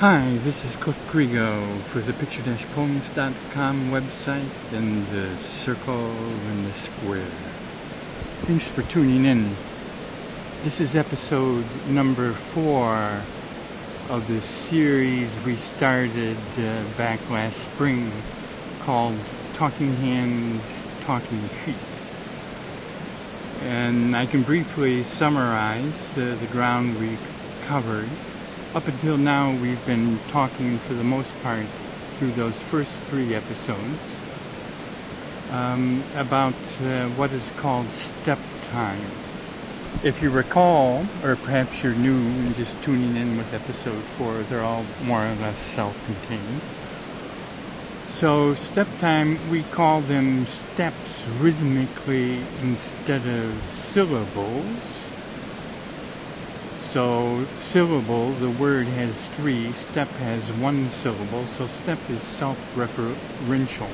[0.00, 7.30] Hi, this is Cliff Crego for the picture-poems.com website and the circle and the square.
[8.44, 9.54] Thanks for tuning in.
[10.62, 13.20] This is episode number four
[14.08, 18.10] of the series we started uh, back last spring
[18.80, 19.18] called
[19.52, 21.74] Talking Hands, Talking Feet.
[23.64, 27.18] And I can briefly summarize uh, the ground we
[27.66, 28.08] covered
[28.74, 31.66] up until now, we've been talking for the most part
[32.14, 34.16] through those first three episodes
[35.50, 38.38] um, about uh, what is called step
[38.70, 39.04] time.
[40.04, 44.62] If you recall, or perhaps you're new and just tuning in with episode four, they're
[44.62, 46.60] all more or less self-contained.
[48.10, 55.09] So step time, we call them steps rhythmically instead of syllables
[56.90, 63.88] so syllable, the word has three, step has one syllable, so step is self-referential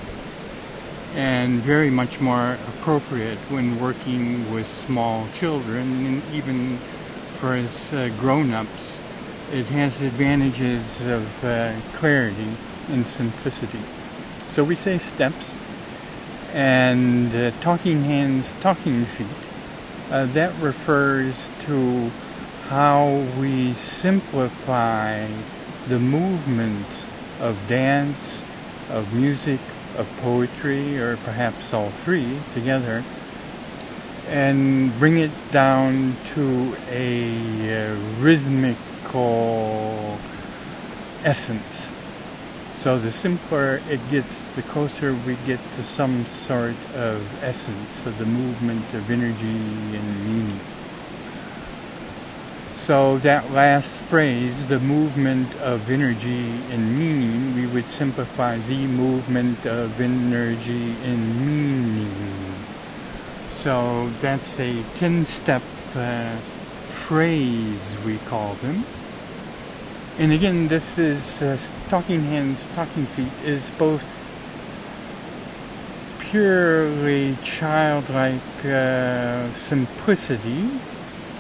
[1.15, 6.79] and very much more appropriate when working with small children and even
[7.39, 8.99] for us uh, grown-ups.
[9.53, 12.49] It has advantages of uh, clarity
[12.89, 13.81] and simplicity.
[14.49, 15.55] So we say steps
[16.55, 19.27] and uh, talking hands, talking feet.
[20.11, 22.11] Uh, that refers to
[22.69, 23.07] how
[23.39, 25.25] we simplify
[25.87, 27.07] the movement
[27.41, 28.43] of dance,
[28.91, 29.61] of music,
[29.97, 33.05] of poetry, or perhaps all three together,
[34.29, 37.23] and bring it down to a
[37.71, 40.19] uh, rhythmical
[41.23, 41.93] essence.
[42.73, 48.19] So the simpler it gets, the closer we get to some sort of essence of
[48.19, 50.61] the movement of energy and meaning.
[52.87, 59.67] So that last phrase, the movement of energy and meaning, we would simplify the movement
[59.67, 62.55] of energy and meaning.
[63.59, 65.63] So that's a 10-step
[65.97, 66.37] uh,
[67.09, 68.85] phrase, we call them.
[70.21, 71.59] And again, this is uh,
[71.89, 74.33] talking hands, talking feet is both
[76.21, 80.71] purely childlike uh, simplicity,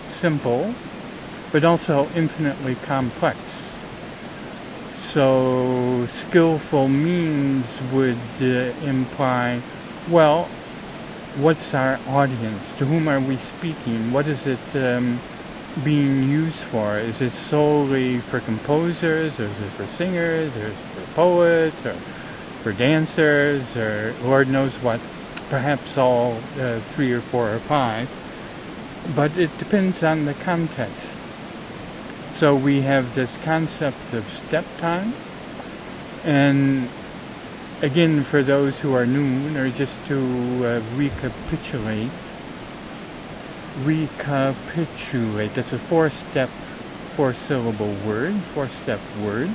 [0.07, 0.75] simple,
[1.57, 3.39] but also infinitely complex.
[4.97, 9.63] So skillful means would uh, imply,
[10.11, 10.45] well,
[11.37, 12.75] what's our audience?
[12.75, 14.13] To whom are we speaking?
[14.13, 15.19] What is it um,
[15.83, 16.99] being used for?
[16.99, 21.87] Is it solely for composers, or is it for singers, or is it for poets,
[21.87, 21.95] or
[22.63, 25.01] for dancers, or Lord knows what?
[25.49, 28.11] Perhaps all uh, three or four or five.
[29.15, 31.17] But it depends on the context.
[32.37, 35.15] So we have this concept of step time.
[36.23, 36.87] And
[37.81, 42.11] again, for those who are new, or just to uh, recapitulate,
[43.85, 46.51] recapitulate, that's a four step,
[47.17, 49.49] four syllable word, four step word.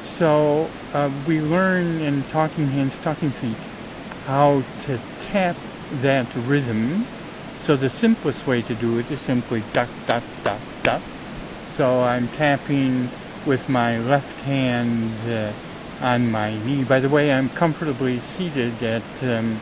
[0.00, 3.56] So uh, we learn in Talking Hands, Talking Feet
[4.26, 5.54] how to tap
[6.00, 7.06] that rhythm.
[7.58, 11.02] So the simplest way to do it is simply duck, duck, duck, duck
[11.66, 13.08] so I'm tapping
[13.46, 15.52] with my left hand uh,
[16.04, 16.84] on my knee.
[16.84, 19.60] By the way, I'm comfortably seated at um,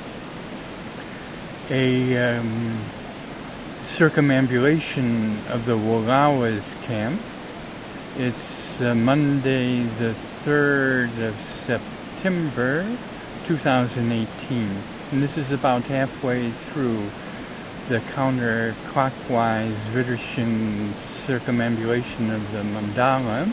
[1.71, 2.79] a um,
[3.83, 7.21] circumambulation of the Wallowas camp.
[8.19, 10.15] It's uh, Monday the
[10.45, 12.85] 3rd of September
[13.47, 14.83] 2018.
[15.13, 17.11] And this is about halfway through
[17.89, 23.51] the counterclockwise widdershins circumambulation of the mandala.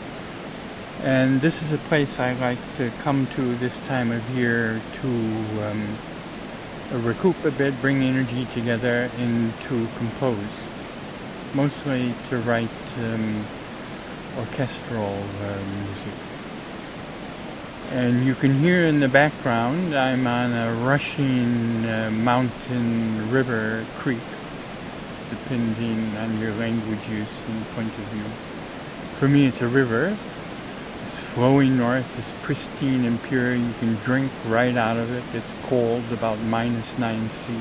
[1.02, 5.08] And this is a place I like to come to this time of year to
[5.08, 5.96] um,
[7.04, 10.36] recoup a bit, bring energy together, and to compose.
[11.54, 12.68] Mostly to write
[12.98, 13.44] um,
[14.38, 16.29] orchestral uh, music.
[17.90, 24.20] And you can hear in the background, I'm on a rushing uh, mountain, river, creek,
[25.28, 28.22] depending on your language use and point of view.
[29.18, 30.16] For me, it's a river.
[31.06, 32.16] It's flowing north.
[32.16, 33.56] It's pristine and pure.
[33.56, 35.24] You can drink right out of it.
[35.36, 37.52] It's cold, about minus 9 C.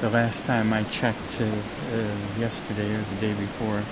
[0.00, 2.04] The last time I checked uh, uh,
[2.36, 3.84] yesterday or the day before.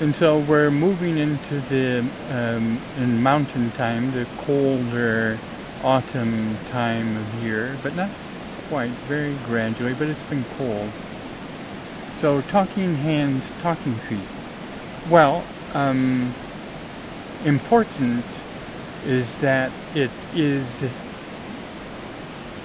[0.00, 1.98] And so we're moving into the
[2.30, 5.38] um, in mountain time, the colder
[5.84, 8.08] autumn time of year, but not
[8.70, 10.88] quite, very gradually, but it's been cold.
[12.12, 14.20] So talking hands, talking feet.
[15.10, 15.44] Well,
[15.74, 16.32] um,
[17.44, 18.24] important
[19.04, 20.82] is that it is,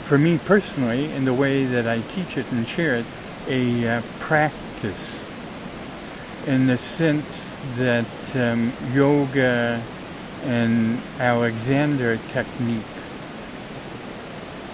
[0.05, 3.05] for me personally, in the way that I teach it and share it,
[3.49, 5.25] a uh, practice
[6.47, 8.06] in the sense that
[8.36, 9.81] um, yoga
[10.44, 12.83] and Alexander technique,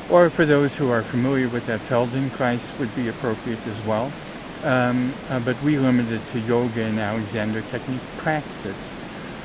[0.09, 4.12] or for those who are familiar with that, Feldenkrais would be appropriate as well.
[4.63, 8.91] Um, uh, but we limited to yoga and Alexander technique practice.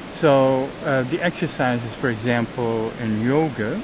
[0.08, 3.80] So uh, the exercises, for example, in yoga,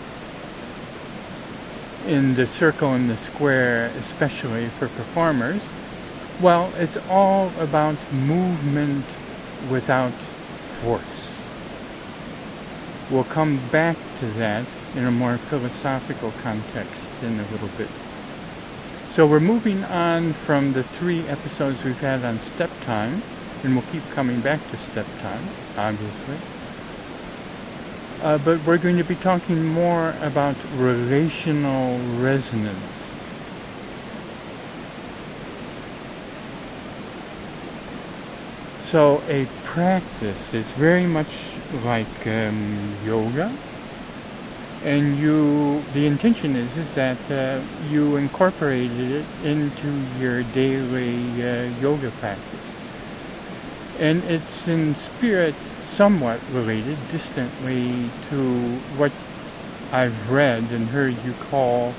[2.06, 5.62] in the circle and the square, especially for performers,
[6.40, 9.04] well, it's all about movement
[9.70, 10.12] without
[10.82, 11.30] force.
[13.10, 14.64] We'll come back to that
[14.96, 17.90] in a more philosophical context in a little bit.
[19.10, 23.22] So we're moving on from the three episodes we've had on step time,
[23.62, 25.46] and we'll keep coming back to step time,
[25.76, 26.36] obviously.
[28.22, 33.11] Uh, but we're going to be talking more about relational resonance.
[38.92, 43.50] So a practice is very much like um, yoga,
[44.84, 49.90] and you the intention is is that uh, you incorporated it into
[50.20, 52.80] your daily uh, yoga practice.
[53.98, 58.42] And it's in spirit somewhat related distantly to
[58.98, 59.12] what
[59.90, 61.94] I've read and heard you call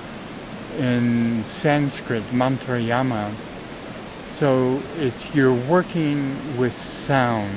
[0.78, 3.32] in Sanskrit mantrayama
[4.34, 7.52] so it's you're working with sound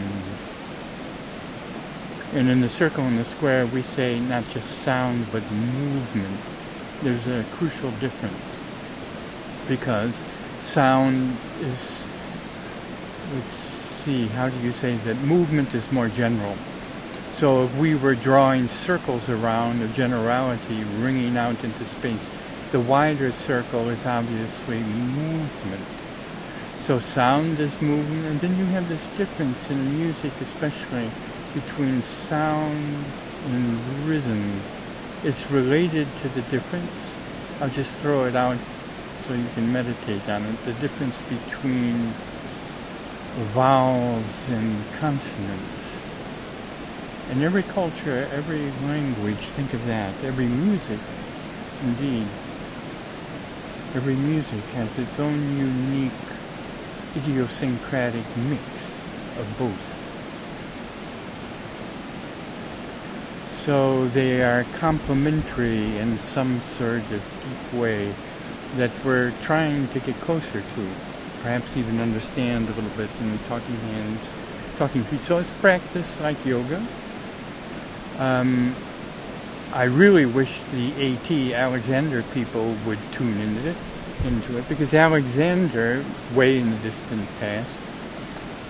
[2.36, 6.38] and in the circle and the square, we say not just sound, but movement.
[7.02, 8.60] There's a crucial difference.
[9.68, 10.22] Because
[10.60, 12.04] sound is,
[13.34, 15.16] let's see, how do you say that?
[15.22, 16.54] Movement is more general.
[17.30, 22.28] So if we were drawing circles around a generality, ringing out into space,
[22.70, 26.05] the wider circle is obviously movement.
[26.78, 31.10] So sound is movement, and then you have this difference in music especially
[31.54, 33.04] between sound
[33.46, 34.60] and rhythm.
[35.24, 37.14] It's related to the difference.
[37.60, 38.58] I'll just throw it out
[39.16, 40.64] so you can meditate on it.
[40.64, 42.12] The difference between
[43.52, 46.04] vowels and consonants.
[47.32, 50.14] In every culture, every language, think of that.
[50.22, 50.98] Every music,
[51.82, 52.26] indeed.
[53.94, 56.12] Every music has its own unique
[57.16, 58.62] idiosyncratic mix
[59.38, 59.96] of both.
[63.66, 68.14] So they are complementary in some sort of deep way
[68.76, 70.90] that we're trying to get closer to,
[71.42, 74.32] perhaps even understand a little bit in talking hands,
[74.76, 75.20] talking feet.
[75.20, 76.80] So it's practice like yoga.
[78.18, 78.74] Um,
[79.72, 83.76] I really wish the AT Alexander people would tune into it,
[84.24, 86.04] into it because Alexander,
[86.34, 87.80] way in the distant past,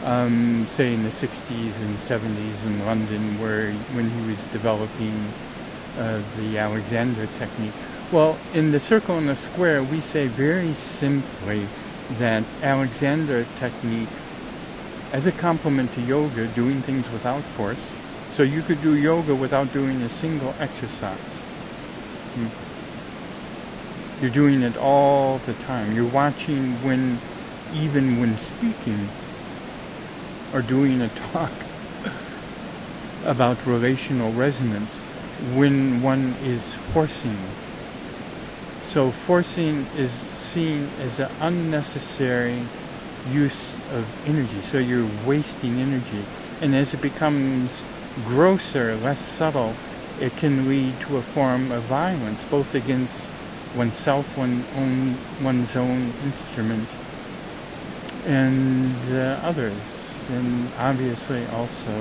[0.05, 5.33] um, say in the 60s and 70s in London, where when he was developing
[5.99, 7.73] uh, the Alexander technique.
[8.13, 11.67] Well, in the circle and the square, we say very simply
[12.19, 14.09] that Alexander technique,
[15.13, 17.97] as a complement to yoga, doing things without force.
[18.31, 21.41] So you could do yoga without doing a single exercise.
[22.35, 22.66] Hmm.
[24.21, 25.95] You're doing it all the time.
[25.95, 27.19] You're watching when,
[27.75, 29.09] even when speaking,
[30.55, 31.53] or doing a talk
[33.27, 35.03] about relational resonance
[35.55, 37.37] when one is forcing.
[38.87, 42.63] So forcing is seen as an unnecessary
[43.31, 44.63] use of energy.
[44.63, 46.25] So you're wasting energy.
[46.63, 47.85] And as it becomes
[48.25, 49.75] grosser, less subtle,
[50.21, 53.29] it can lead to a form of violence, both against
[53.75, 56.89] oneself, one own, one's own instrument,
[58.27, 61.93] and uh, others and obviously also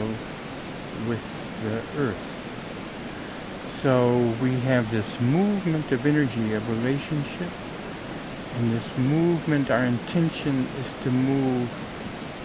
[1.07, 2.41] with the earth.
[3.67, 7.49] So we have this movement of energy, of relationship,
[8.55, 11.69] and this movement, our intention is to move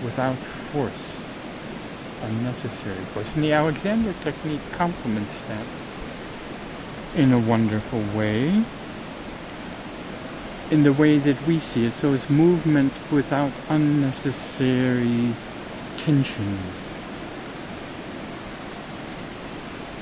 [0.04, 0.36] without
[0.72, 1.22] force,
[2.22, 3.34] unnecessary force.
[3.34, 5.64] And the Alexander technique complements that
[7.14, 8.62] in a wonderful way
[10.70, 11.92] in the way that we see it.
[11.92, 15.34] So it's movement without unnecessary
[15.98, 16.58] tension.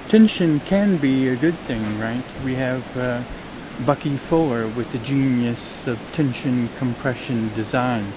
[0.08, 2.24] Tension can be a good thing, right?
[2.44, 3.22] We have uh,
[3.84, 8.12] Bucky Fuller with the genius of tension compression design.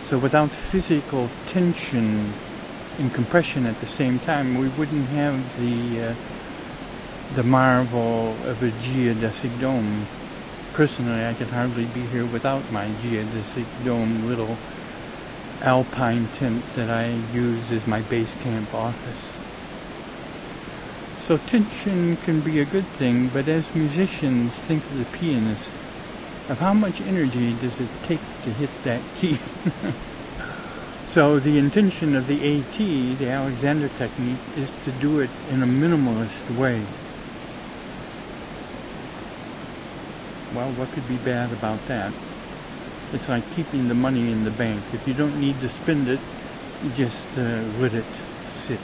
[0.00, 2.32] So without physical tension,
[2.98, 6.14] and compression at the same time, we wouldn't have the uh,
[7.34, 10.06] the marvel of a geodesic dome.
[10.76, 14.58] Personally, I could hardly be here without my geodesic dome little
[15.62, 19.38] alpine tent that I use as my base camp office.
[21.18, 25.72] So tension can be a good thing, but as musicians, think of the pianist,
[26.50, 29.38] of how much energy does it take to hit that key.
[31.06, 35.66] so the intention of the AT, the Alexander technique, is to do it in a
[35.66, 36.84] minimalist way.
[40.54, 42.12] Well, what could be bad about that?
[43.12, 44.82] It's like keeping the money in the bank.
[44.92, 46.20] If you don't need to spend it,
[46.82, 48.04] you just uh, let it
[48.50, 48.80] sit.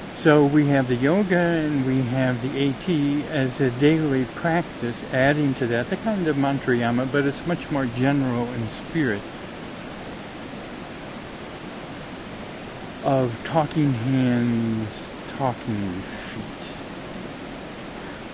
[0.14, 2.88] so we have the yoga and we have the AT
[3.30, 7.86] as a daily practice, adding to that the kind of mantrayama, but it's much more
[7.86, 9.22] general in spirit.
[13.04, 16.02] Of talking hands, talking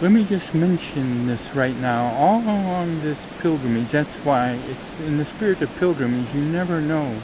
[0.00, 2.12] let me just mention this right now.
[2.14, 7.20] All along this pilgrimage, that's why it's in the spirit of pilgrimage, you never know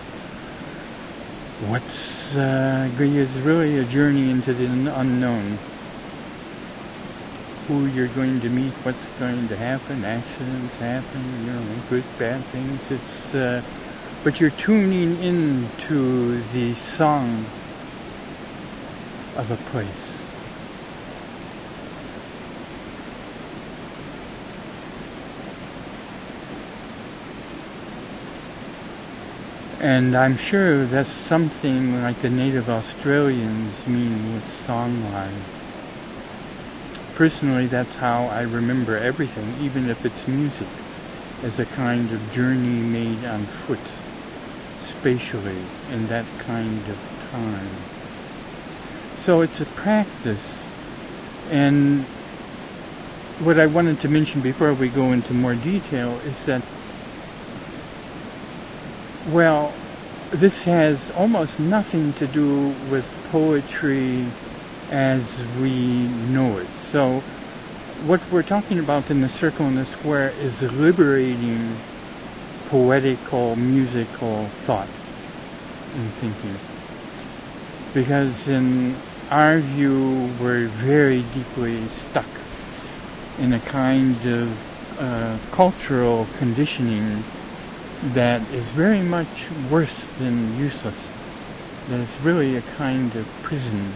[1.68, 4.64] what's uh, is really a journey into the
[4.98, 5.58] unknown.
[7.68, 12.44] Who you're going to meet, what's going to happen, accidents happen, you know, good, bad
[12.46, 12.90] things.
[12.90, 13.62] It's, uh,
[14.22, 17.46] but you're tuning in to the song
[19.36, 20.23] of a place.
[29.84, 35.42] And I'm sure that's something like the native Australians mean with songline.
[37.14, 40.68] Personally, that's how I remember everything, even if it's music,
[41.42, 43.78] as a kind of journey made on foot,
[44.80, 45.60] spatially,
[45.92, 47.68] in that kind of time.
[49.18, 50.72] So it's a practice.
[51.50, 52.04] And
[53.38, 56.62] what I wanted to mention before we go into more detail is that
[59.30, 59.72] well,
[60.30, 64.26] this has almost nothing to do with poetry
[64.90, 66.68] as we know it.
[66.76, 67.20] So,
[68.06, 71.76] what we're talking about in the circle and the square is liberating
[72.68, 74.88] poetical, musical thought
[75.94, 76.56] and thinking.
[77.94, 78.96] Because in
[79.30, 82.26] our view, we're very deeply stuck
[83.38, 87.24] in a kind of uh, cultural conditioning
[88.12, 91.14] that is very much worse than useless.
[91.88, 93.92] That is really a kind of prison.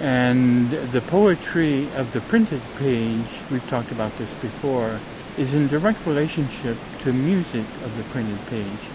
[0.00, 5.00] And the poetry of the printed page, we've talked about this before,
[5.38, 8.90] is in direct relationship to music of the printed page.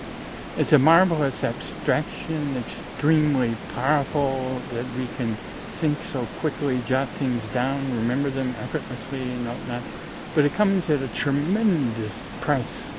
[0.58, 5.36] It's a marvelous abstraction, extremely powerful, that we can
[5.72, 9.82] think so quickly, jot things down, remember them effortlessly, and whatnot
[10.40, 12.94] but it comes at a tremendous price.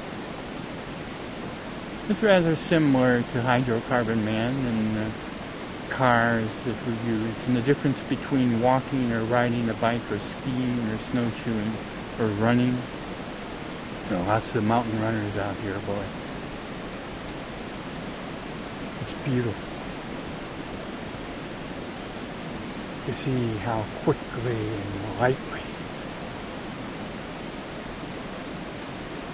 [2.10, 5.10] It's rather similar to Hydrocarbon Man and the
[5.88, 10.86] cars that we use, and the difference between walking or riding a bike or skiing
[10.90, 11.72] or snowshoeing
[12.18, 12.76] or running.
[14.10, 16.04] There are lots of mountain runners out here, boy.
[19.00, 19.54] It's beautiful
[23.06, 25.69] to see how quickly and lightly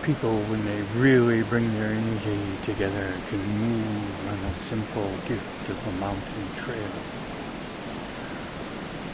[0.06, 5.86] people, when they really bring their energy together, can move on a simple gift of
[5.88, 6.88] a mountain trail.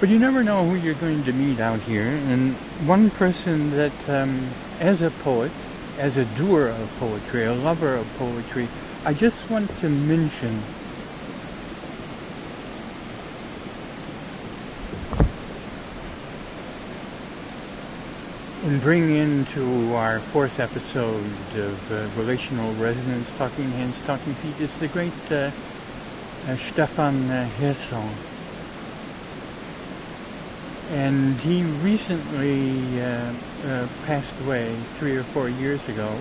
[0.00, 2.08] But you never know who you're going to meet out here.
[2.08, 2.54] And
[2.86, 5.50] one person that, um, as a poet,
[5.98, 8.68] as a doer of poetry, a lover of poetry,
[9.06, 10.62] I just want to mention
[18.62, 21.24] and bring into our fourth episode
[21.56, 25.50] of uh, Relational Resonance Talking Hands, Talking Feet is the great uh,
[26.46, 28.08] uh, Stefan uh, Hessel.
[30.90, 33.32] And he recently uh,
[33.64, 36.16] uh, passed away three or four years ago.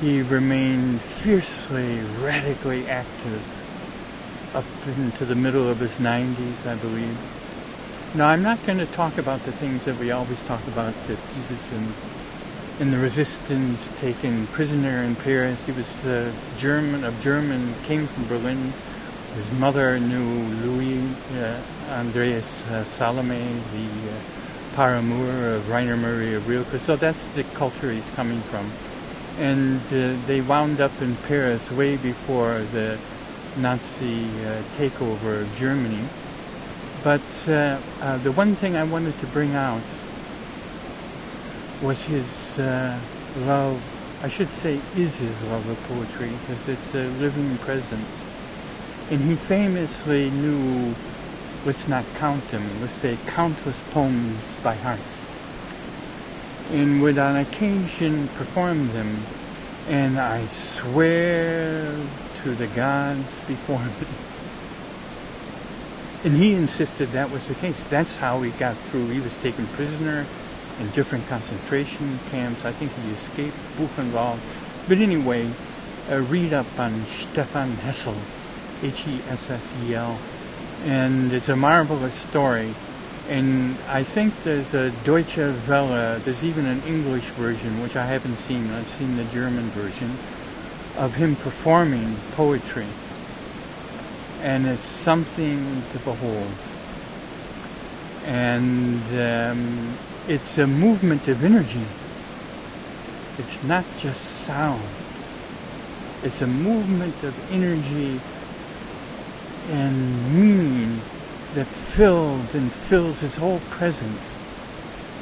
[0.00, 3.42] He remained fiercely, radically active
[4.54, 4.64] up
[4.96, 7.18] into the middle of his 90s, I believe
[8.14, 11.18] now, I'm not going to talk about the things that we always talk about, that
[11.18, 11.92] he was in,
[12.80, 15.66] in the resistance, taken prisoner in Paris.
[15.66, 18.72] He was uh, German, of German, came from Berlin.
[19.36, 20.24] His mother knew
[20.64, 21.60] Louis uh,
[21.90, 24.20] Andreas uh, Salome, the uh,
[24.74, 26.78] paramour of Rainer Maria Rilke.
[26.78, 28.70] So that's the culture he's coming from.
[29.38, 32.98] and uh, they wound up in Paris way before the
[33.58, 36.04] Nazi uh, takeover of Germany.
[37.02, 39.82] But uh, uh, the one thing I wanted to bring out
[41.82, 42.98] was his uh,
[43.38, 43.80] love,
[44.22, 48.24] I should say is his love of poetry, because it's a living presence.
[49.10, 50.94] And he famously knew,
[51.64, 55.00] let's not count them, let's say countless poems by heart
[56.70, 59.22] and would on occasion perform them,
[59.88, 61.96] and I swear
[62.42, 64.27] to the gods before me.
[66.24, 67.84] And he insisted that was the case.
[67.84, 69.08] That's how he got through.
[69.08, 70.26] He was taken prisoner
[70.80, 72.64] in different concentration camps.
[72.64, 74.38] I think he escaped Buchenwald.
[74.88, 75.50] But anyway,
[76.10, 78.16] uh, read up on Stefan Hessel,
[78.82, 80.18] H-E-S-S-E-L,
[80.84, 82.74] and it's a marvelous story
[83.28, 88.38] and I think there's a Deutsche Welle, there's even an English version, which I haven't
[88.38, 88.70] seen.
[88.70, 90.16] I've seen the German version
[90.96, 92.86] of him performing poetry.
[94.40, 96.50] And it's something to behold.
[98.24, 99.96] And um,
[100.28, 101.86] it's a movement of energy.
[103.38, 104.82] It's not just sound.
[106.22, 108.20] It's a movement of energy
[109.68, 111.00] and meaning
[111.54, 114.38] that filled and fills his whole presence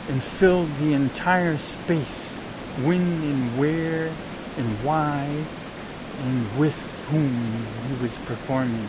[0.09, 2.37] and filled the entire space
[2.83, 4.11] when and where
[4.57, 5.29] and why
[6.23, 8.89] and with whom he was performing.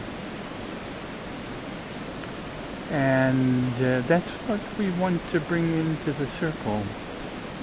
[2.92, 6.84] And uh, that's what we want to bring into the circle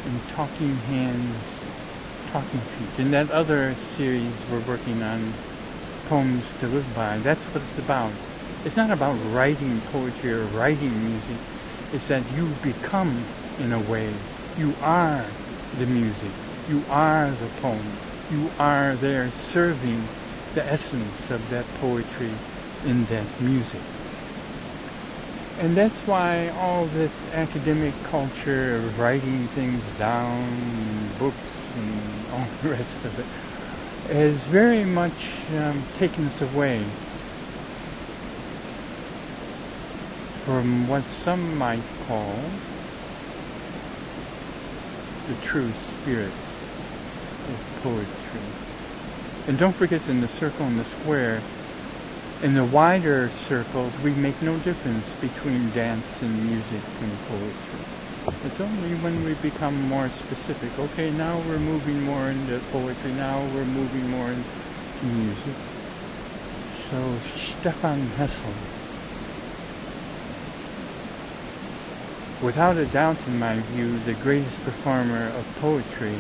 [0.05, 1.65] in Talking Hands,
[2.31, 2.99] Talking Feet.
[3.01, 5.33] In that other series we're working on,
[6.09, 8.13] Poems to Live By, that's what it's about.
[8.67, 11.37] It's not about writing poetry or writing music.
[11.95, 13.25] It's that you become,
[13.59, 14.13] in a way,
[14.59, 15.25] you are
[15.77, 16.31] the music.
[16.69, 17.93] You are the poem.
[18.31, 20.07] You are there serving
[20.55, 22.33] the essence of that poetry
[22.85, 23.81] in that music.
[25.61, 31.37] And that's why all this academic culture of writing things down, books,
[31.77, 32.01] and
[32.33, 33.27] all the rest of it,
[34.13, 36.85] has very much um, taken us away
[40.45, 42.37] from what some might call
[45.29, 46.33] the true spirit
[47.49, 48.41] of poetry.
[49.47, 51.41] And don't forget in the circle and the square,
[52.43, 58.37] in the wider circles, we make no difference between dance and music and poetry.
[58.45, 60.77] It's only when we become more specific.
[60.79, 65.55] Okay, now we're moving more into poetry, now we're moving more into music.
[66.91, 68.53] So Stefan Hessel
[72.45, 76.15] without a doubt, in my view, the greatest performer of poetry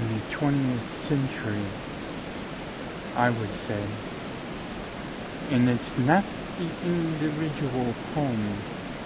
[0.00, 1.62] in the 20th century,
[3.16, 3.80] I would say.
[5.50, 6.24] And it's not
[6.58, 8.52] the individual poem.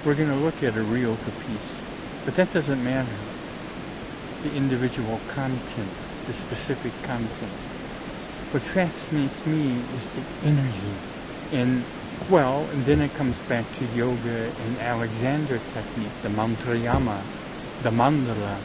[0.05, 1.81] We're going to look at a rilke piece,
[2.25, 3.17] but that doesn't matter.
[4.43, 5.91] The individual content,
[6.27, 7.53] the specific content.
[8.51, 10.95] What fascinates me is the energy
[11.53, 11.83] and
[12.31, 17.21] well, and then it comes back to yoga and Alexander technique, the mantrayama,
[17.83, 18.57] the mandala,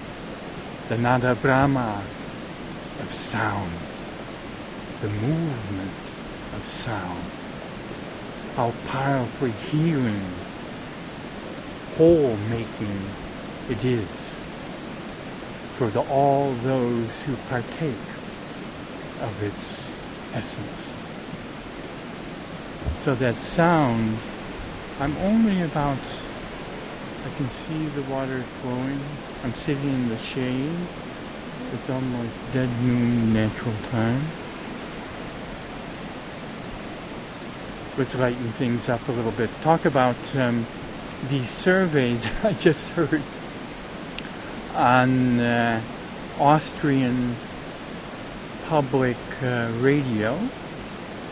[0.87, 2.01] the nada brahma
[3.01, 3.71] of sound,
[5.01, 5.91] the movement
[6.55, 7.38] of sound.
[8.59, 10.21] How powerfully healing,
[11.95, 12.99] whole making
[13.69, 14.37] it is
[15.77, 17.93] for the, all those who partake
[19.21, 20.93] of its essence.
[22.97, 24.17] So that sound,
[24.99, 25.97] I'm only about,
[27.25, 28.99] I can see the water flowing.
[29.45, 30.75] I'm sitting in the shade.
[31.75, 34.21] It's almost dead noon natural time.
[37.99, 39.49] Let's lighten things up a little bit.
[39.59, 40.65] Talk about um,
[41.27, 43.21] these surveys I just heard
[44.73, 45.81] on uh,
[46.39, 47.35] Austrian
[48.67, 50.39] public uh, radio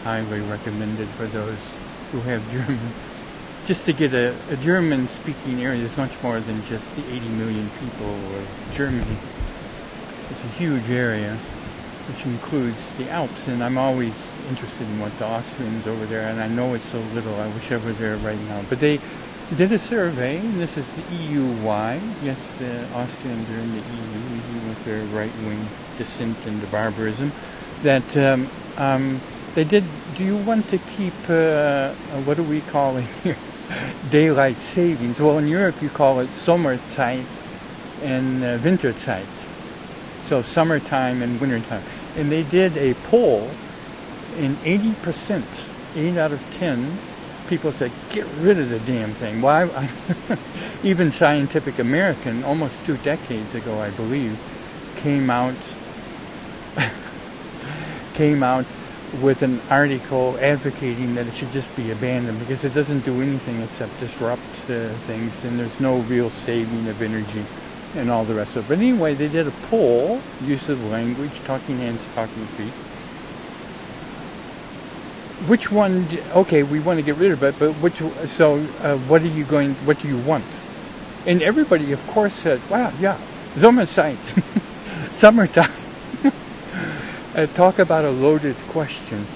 [0.03, 1.77] highly recommended for those
[2.11, 2.91] who have German.
[3.65, 7.29] Just to get a, a German speaking area is much more than just the 80
[7.29, 9.15] million people of Germany.
[10.31, 11.37] It's a huge area
[12.07, 16.39] which includes the Alps, and I'm always interested in what the Austrians over there, and
[16.39, 18.63] I know it's so little, I wish I were there right now.
[18.69, 18.99] But they
[19.55, 22.01] did a survey, and this is the EU-wide.
[22.23, 25.67] Yes, the Austrians are in the EU, even with their right-wing
[25.97, 27.31] descent into barbarism,
[27.83, 29.21] that um, um,
[29.55, 29.83] they did.
[30.15, 31.93] Do you want to keep uh, uh
[32.25, 33.37] what do we call it here?
[34.11, 35.19] Daylight savings.
[35.19, 37.25] Well, in Europe you call it Sommerzeit
[38.01, 39.25] and uh, Winterzeit.
[40.19, 41.83] So summertime and wintertime.
[42.17, 43.49] And they did a poll,
[44.37, 45.43] and 80%,
[45.95, 46.97] 8 out of 10
[47.47, 49.41] people said, get rid of the damn thing.
[49.41, 49.65] Why?
[49.65, 49.89] Well,
[50.83, 54.37] even Scientific American, almost two decades ago, I believe,
[54.97, 55.55] came out
[58.13, 58.65] came out
[59.21, 63.61] with an article advocating that it should just be abandoned because it doesn't do anything
[63.61, 67.45] except disrupt uh, things and there's no real saving of energy
[67.97, 68.67] and all the rest of it.
[68.69, 72.71] But anyway, they did a poll, use of language, talking hands, talking feet.
[75.47, 76.07] Which one?
[76.33, 78.01] Okay, we want to get rid of it, but which?
[78.25, 79.75] So, uh, what are you going?
[79.85, 80.45] What do you want?
[81.25, 83.17] And everybody, of course, said, "Wow, yeah,
[83.55, 84.17] Sommerzeit,
[85.13, 85.71] summertime."
[87.35, 89.27] uh, talk about a loaded question.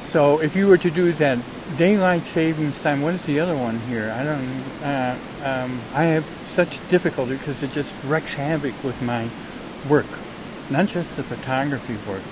[0.00, 1.38] So, if you were to do that
[1.76, 4.10] daylight savings time, what is the other one here?
[4.10, 4.62] I don't.
[4.82, 9.28] Uh, um, I have such difficulty because it just wreaks havoc with my
[9.88, 10.06] work,
[10.70, 12.22] not just the photography work.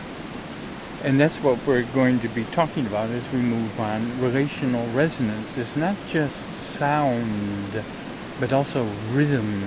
[1.03, 4.21] And that's what we're going to be talking about as we move on.
[4.21, 7.83] Relational resonance is not just sound,
[8.39, 9.65] but also rhythm.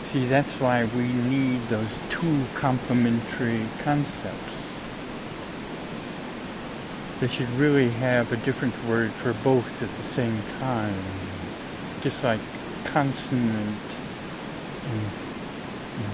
[0.00, 4.55] See, that's why we need those two complementary concepts.
[7.18, 11.02] They should really have a different word for both at the same time.
[12.02, 12.40] Just like
[12.84, 13.98] consonant
[14.90, 15.00] and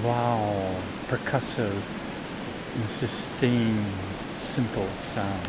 [0.02, 0.76] vowel,
[1.08, 1.82] percussive
[2.76, 3.84] and sustained,
[4.38, 5.48] simple sound.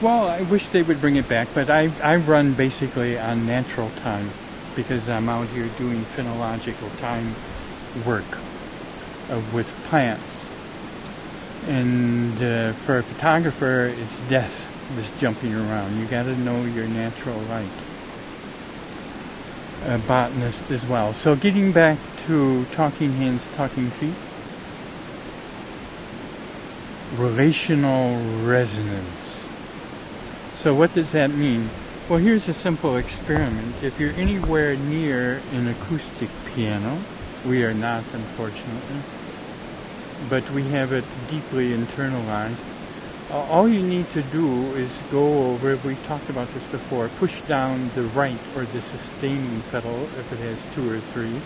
[0.00, 3.90] Well, I wish they would bring it back, but I, I run basically on natural
[3.96, 4.30] time
[4.74, 7.34] because I'm out here doing phenological time
[8.04, 8.38] work
[9.30, 10.51] uh, with plants.
[11.66, 15.98] And uh, for a photographer, it's death just jumping around.
[15.98, 17.68] You got to know your natural light.
[19.86, 21.14] A botanist as well.
[21.14, 24.14] So getting back to talking hands, talking feet
[27.16, 29.48] relational resonance.
[30.56, 31.68] So what does that mean?
[32.08, 33.74] Well, here's a simple experiment.
[33.82, 36.98] If you're anywhere near an acoustic piano,
[37.46, 39.02] we are not, unfortunately,
[40.28, 42.64] but we have it deeply internalized.
[43.30, 47.90] All you need to do is go over, we talked about this before, push down
[47.94, 51.40] the right or the sustaining pedal if it has two or three,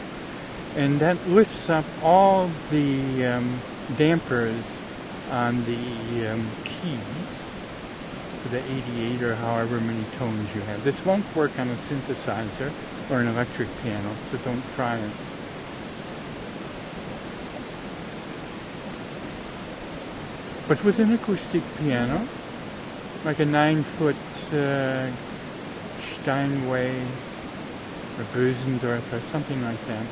[0.75, 3.61] and that lifts up all the um,
[3.97, 4.83] dampers
[5.31, 7.49] on the um, keys
[8.49, 10.83] the 88 or however many tones you have.
[10.85, 12.73] This won't work on a synthesizer
[13.11, 15.11] or an electric piano, so don't try it.
[20.69, 22.27] But with an acoustic piano,
[23.25, 24.17] like a nine foot
[24.53, 25.11] uh,
[26.01, 27.01] Steinway
[28.19, 30.07] or Bösendorf or something like that,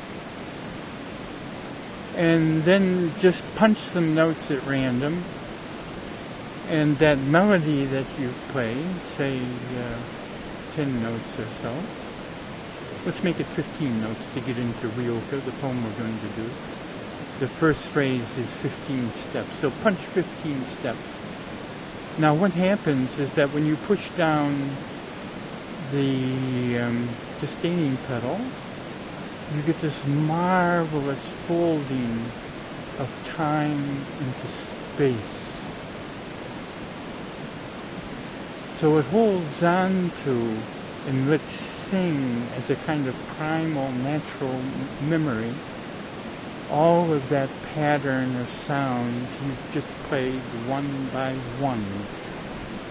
[2.15, 5.23] and then just punch some notes at random
[6.69, 8.75] and that melody that you play,
[9.15, 9.97] say uh,
[10.71, 11.75] 10 notes or so,
[13.05, 16.49] let's make it 15 notes to get into Rilke, the poem we're going to do.
[17.39, 21.19] The first phrase is 15 steps, so punch 15 steps.
[22.17, 24.69] Now what happens is that when you push down
[25.91, 28.39] the um, sustaining pedal,
[29.53, 32.23] you get this marvelous folding
[32.99, 35.45] of time into space.
[38.71, 40.57] So it holds on to
[41.07, 44.57] and lets sing as a kind of primal natural
[45.09, 45.53] memory
[46.71, 51.85] all of that pattern of sounds you've just played one by one.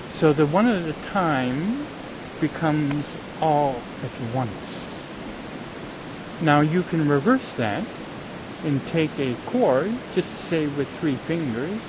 [0.08, 1.86] So the one at a time
[2.40, 4.94] becomes all at once.
[6.40, 7.84] Now you can reverse that
[8.64, 11.80] and take a chord, just say with three fingers,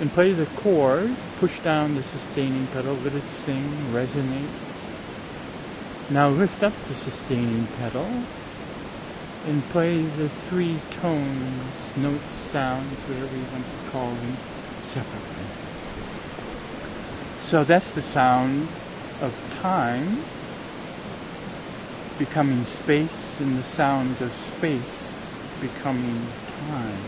[0.00, 4.48] and play the chord, push down the sustaining pedal, let it sing, resonate.
[6.08, 8.08] Now lift up the sustaining pedal
[9.46, 14.36] and play the three tones, notes, sounds, whatever you want to call them,
[14.82, 15.44] separately.
[17.42, 18.68] So that's the sound
[19.20, 20.22] of time
[22.18, 25.14] becoming space and the sound of space
[25.60, 26.26] becoming
[26.68, 27.02] time.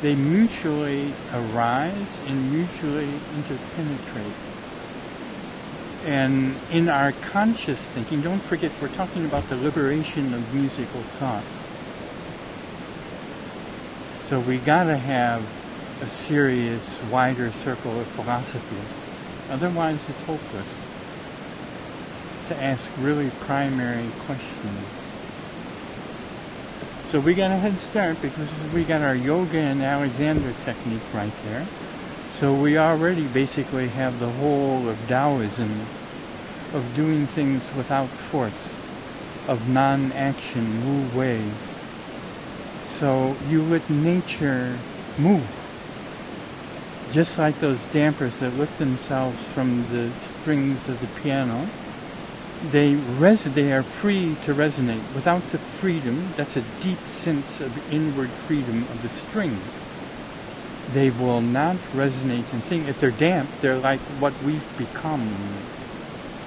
[0.00, 4.45] They mutually arise and mutually interpenetrate.
[6.06, 11.42] And in our conscious thinking, don't forget we're talking about the liberation of musical thought.
[14.22, 15.44] So we gotta have
[16.00, 18.76] a serious, wider circle of philosophy.
[19.50, 20.80] Otherwise, it's hopeless
[22.46, 24.86] to ask really primary questions.
[27.08, 31.32] So we got a head start because we got our yoga and Alexander technique right
[31.46, 31.66] there.
[32.28, 35.86] So we already basically have the whole of Taoism
[36.74, 38.74] of doing things without force,
[39.48, 41.42] of non-action, Wu Wei.
[42.84, 44.78] So you let nature
[45.18, 45.46] move.
[47.12, 51.68] Just like those dampers that lift themselves from the strings of the piano,
[52.70, 55.02] they res they are free to resonate.
[55.14, 59.60] Without the freedom, that's a deep sense of inward freedom of the string.
[60.92, 62.86] They will not resonate and sing.
[62.86, 65.28] If they're damp, they're like what we've become,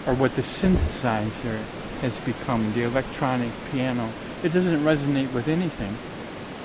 [0.07, 1.59] or what the synthesizer
[2.01, 4.09] has become, the electronic piano.
[4.43, 5.97] It doesn't resonate with anything.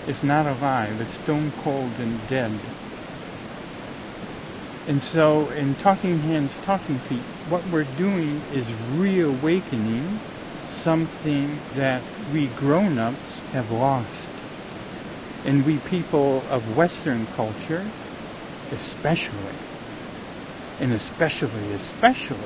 [0.06, 1.00] It's not alive.
[1.00, 2.52] It's stone cold and dead.
[4.87, 10.20] And so in Talking Hands, Talking Feet, what we're doing is reawakening
[10.66, 14.28] something that we grown-ups have lost.
[15.44, 17.85] And we people of Western culture,
[18.72, 19.57] especially,
[20.80, 22.38] and especially, especially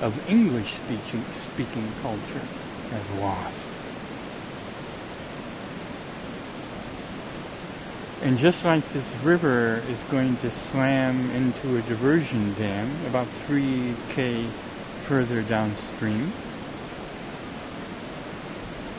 [0.00, 2.46] of English speaking, speaking culture,
[2.90, 3.58] have lost.
[8.22, 14.46] And just like this river is going to slam into a diversion dam about 3k
[15.04, 16.32] further downstream,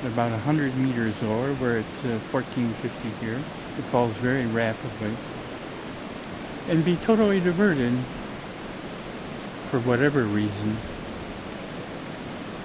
[0.03, 3.37] about 100 meters lower, we're at uh, 1450 here.
[3.37, 5.15] It falls very rapidly.
[6.67, 7.93] And be totally diverted
[9.69, 10.77] for whatever reason.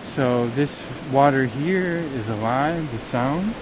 [0.04, 3.54] So this water here is alive, the sound.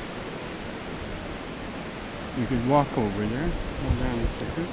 [2.39, 3.51] You could walk over there.
[3.83, 4.69] Hold on a second.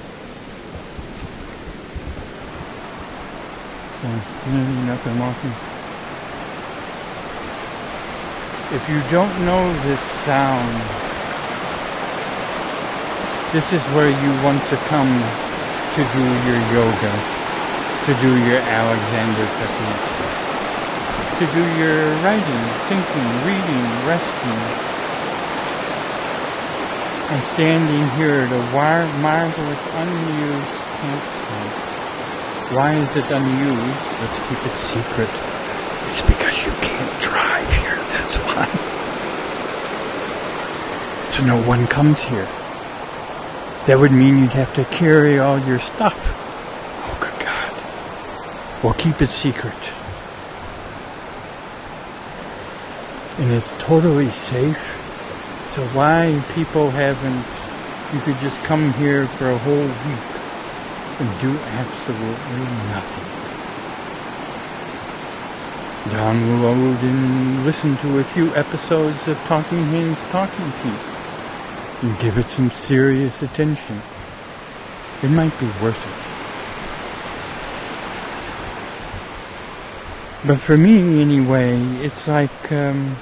[4.00, 5.71] So I'm standing up and walking.
[8.72, 10.72] If you don't know this sound,
[13.52, 15.12] this is where you want to come
[15.96, 17.12] to do your yoga,
[18.08, 20.08] to do your Alexander technique,
[21.40, 24.92] to do your writing, thinking, reading, resting,
[27.32, 28.62] I'm standing here at a
[29.22, 31.76] marvelous unused campsite.
[32.76, 34.00] Why is it unused?
[34.20, 35.32] Let's keep it secret.
[36.12, 38.68] It's because you can't drive here, that's why.
[41.32, 42.46] So no one comes here.
[43.88, 46.14] That would mean you'd have to carry all your stuff.
[46.14, 48.84] Oh, good God.
[48.84, 49.74] Well, keep it secret.
[53.40, 54.78] And it's totally safe
[55.70, 57.46] so why people haven't,
[58.14, 60.32] you could just come here for a whole week
[61.22, 62.60] and do absolutely
[62.92, 63.24] nothing.
[66.12, 71.11] Download and listen to a few episodes of Talking Hands, Talking Feet
[72.02, 74.02] and give it some serious attention.
[75.22, 76.32] It might be worth it.
[80.48, 83.16] But for me, anyway, it's like um,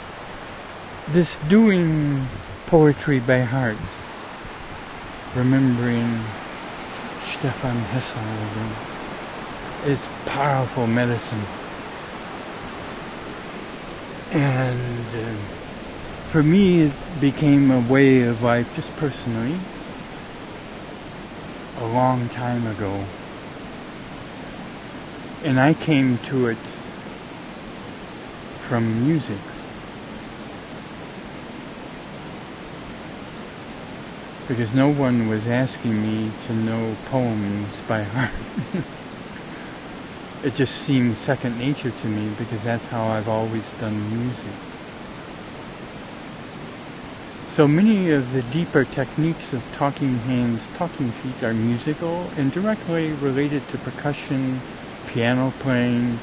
[1.09, 2.25] this doing
[2.67, 3.75] poetry by heart,
[5.35, 6.23] remembering
[7.19, 8.23] Stefan Hessel
[9.85, 11.43] is powerful medicine.
[14.31, 15.58] And uh,
[16.31, 19.59] for me, it became a way of life, just personally,
[21.79, 23.03] a long time ago.
[25.43, 26.57] And I came to it
[28.67, 29.39] from music.
[34.49, 38.31] because no one was asking me to know poems by heart.
[40.43, 44.51] it just seemed second nature to me because that's how I've always done music.
[47.49, 53.11] So many of the deeper techniques of talking hands, talking feet are musical and directly
[53.11, 54.61] related to percussion,
[55.07, 56.19] piano playing,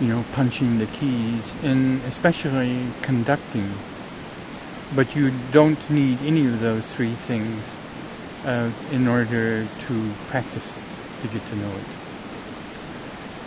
[0.00, 3.72] you know, punching the keys, and especially conducting
[4.94, 7.78] but you don't need any of those three things
[8.44, 11.84] uh, in order to practice it, to get to know it.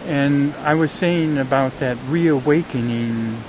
[0.07, 3.43] And I was saying about that reawakening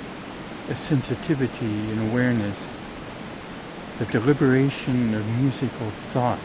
[0.69, 2.76] a sensitivity and awareness,
[3.99, 6.39] the deliberation of musical thought.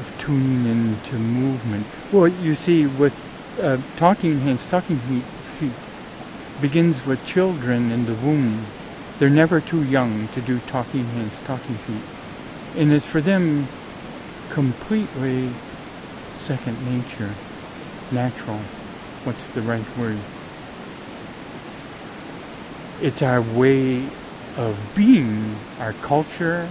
[0.00, 1.86] Of tuning into movement.
[2.10, 3.28] Well, you see, with
[3.60, 4.98] uh, talking hands, talking
[5.58, 5.72] feet
[6.62, 8.64] begins with children in the womb.
[9.18, 12.02] They're never too young to do talking hands, talking feet.
[12.76, 13.68] And it's for them
[14.50, 15.50] completely
[16.30, 17.34] second nature,
[18.10, 18.60] natural.
[19.24, 20.18] What's the right word?
[23.00, 24.08] It's our way
[24.56, 26.68] of being, our culture,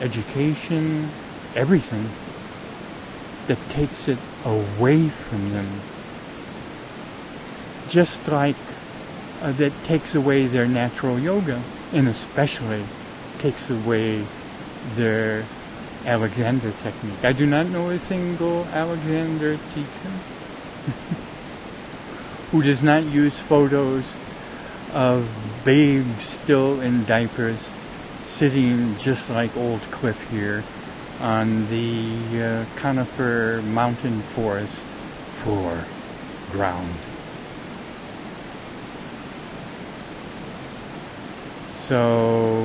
[0.00, 1.12] education,
[1.54, 2.12] everything
[3.46, 5.84] that takes it away from them.
[7.88, 8.56] Just like
[9.42, 12.84] uh, that takes away their natural yoga, and especially
[13.38, 14.24] takes away
[14.96, 15.46] their
[16.04, 17.24] Alexander technique.
[17.24, 20.12] I do not know a single Alexander teacher
[22.50, 24.18] who does not use photos
[24.92, 25.28] of
[25.64, 27.72] babes still in diapers
[28.20, 30.64] sitting just like old Cliff here
[31.20, 34.80] on the uh, conifer mountain forest
[35.36, 35.84] floor
[36.50, 36.94] ground.
[41.76, 42.62] So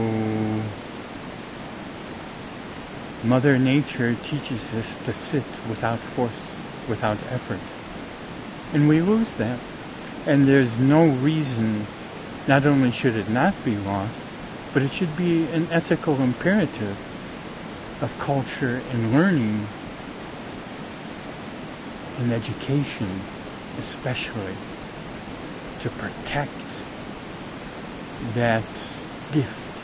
[3.23, 6.55] Mother Nature teaches us to sit without force,
[6.87, 7.59] without effort.
[8.73, 9.59] And we lose that.
[10.25, 11.85] And there's no reason,
[12.47, 14.25] not only should it not be lost,
[14.73, 16.97] but it should be an ethical imperative
[18.01, 19.67] of culture and learning
[22.17, 23.21] and education,
[23.79, 24.55] especially,
[25.81, 26.83] to protect
[28.33, 28.63] that
[29.31, 29.83] gift.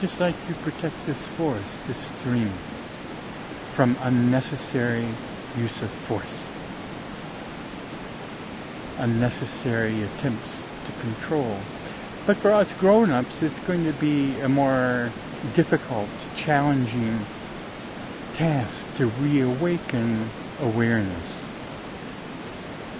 [0.00, 2.50] Just like you protect this forest, this stream,
[3.74, 5.06] from unnecessary
[5.56, 6.50] use of force,
[9.00, 11.58] unnecessary attempts to control.
[12.26, 15.10] But for us grown-ups, it's going to be a more
[15.54, 17.24] difficult, challenging
[18.34, 21.50] task to reawaken awareness.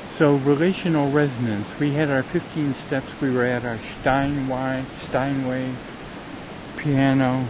[0.09, 5.73] So relational resonance, we had our 15 steps, we were at our Steinway, Steinway
[6.77, 7.47] piano.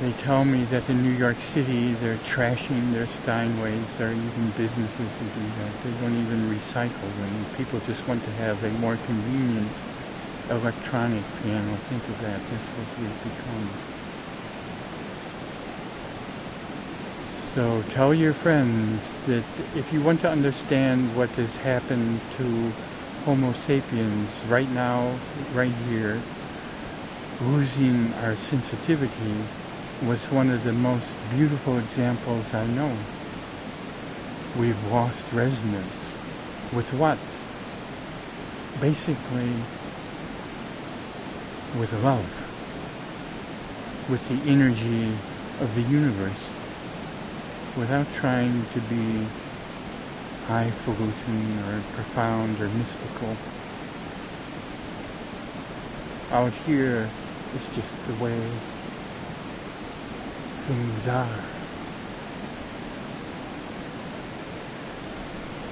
[0.00, 3.98] They tell me that in New York City they're trashing their Steinways.
[3.98, 5.82] There are even businesses who do that.
[5.84, 7.44] They don't even recycle them.
[7.58, 9.70] People just want to have a more convenient
[10.48, 11.76] electronic piano.
[11.76, 12.40] Think of that.
[12.48, 13.68] That's what we've become.
[17.32, 19.44] So tell your friends that
[19.76, 22.72] if you want to understand what has happened to
[23.26, 25.14] Homo sapiens right now,
[25.52, 26.18] right here,
[27.42, 29.34] losing our sensitivity
[30.06, 32.96] was one of the most beautiful examples I know.
[34.58, 36.16] We've lost resonance.
[36.72, 37.18] With what?
[38.80, 39.52] Basically,
[41.78, 42.24] with love.
[44.08, 45.12] With the energy
[45.60, 46.56] of the universe.
[47.76, 49.26] Without trying to be
[50.46, 53.36] highfalutin or profound or mystical.
[56.32, 57.10] Out here,
[57.54, 58.40] it's just the way
[60.70, 61.40] things are.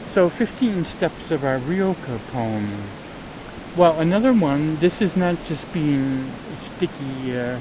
[0.08, 2.68] So 15 steps of our Rilke poem.
[3.76, 7.60] Well, another one, this is not just being sticky, uh,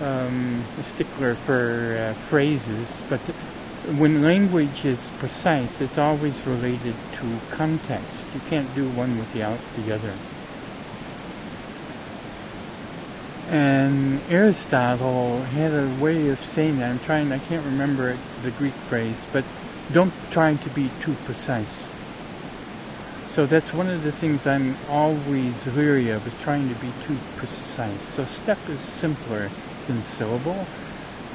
[0.00, 3.20] um, stickler for uh, phrases, but
[3.98, 8.24] when language is precise, it's always related to context.
[8.32, 10.14] You can't do one without the other.
[13.48, 16.90] And Aristotle had a way of saying that.
[16.90, 19.44] I'm trying, I can't remember it, the Greek phrase, but
[19.92, 21.90] don't try to be too precise.
[23.28, 27.16] So that's one of the things I'm always leery of, is trying to be too
[27.36, 28.02] precise.
[28.08, 29.50] So step is simpler
[29.86, 30.66] than syllable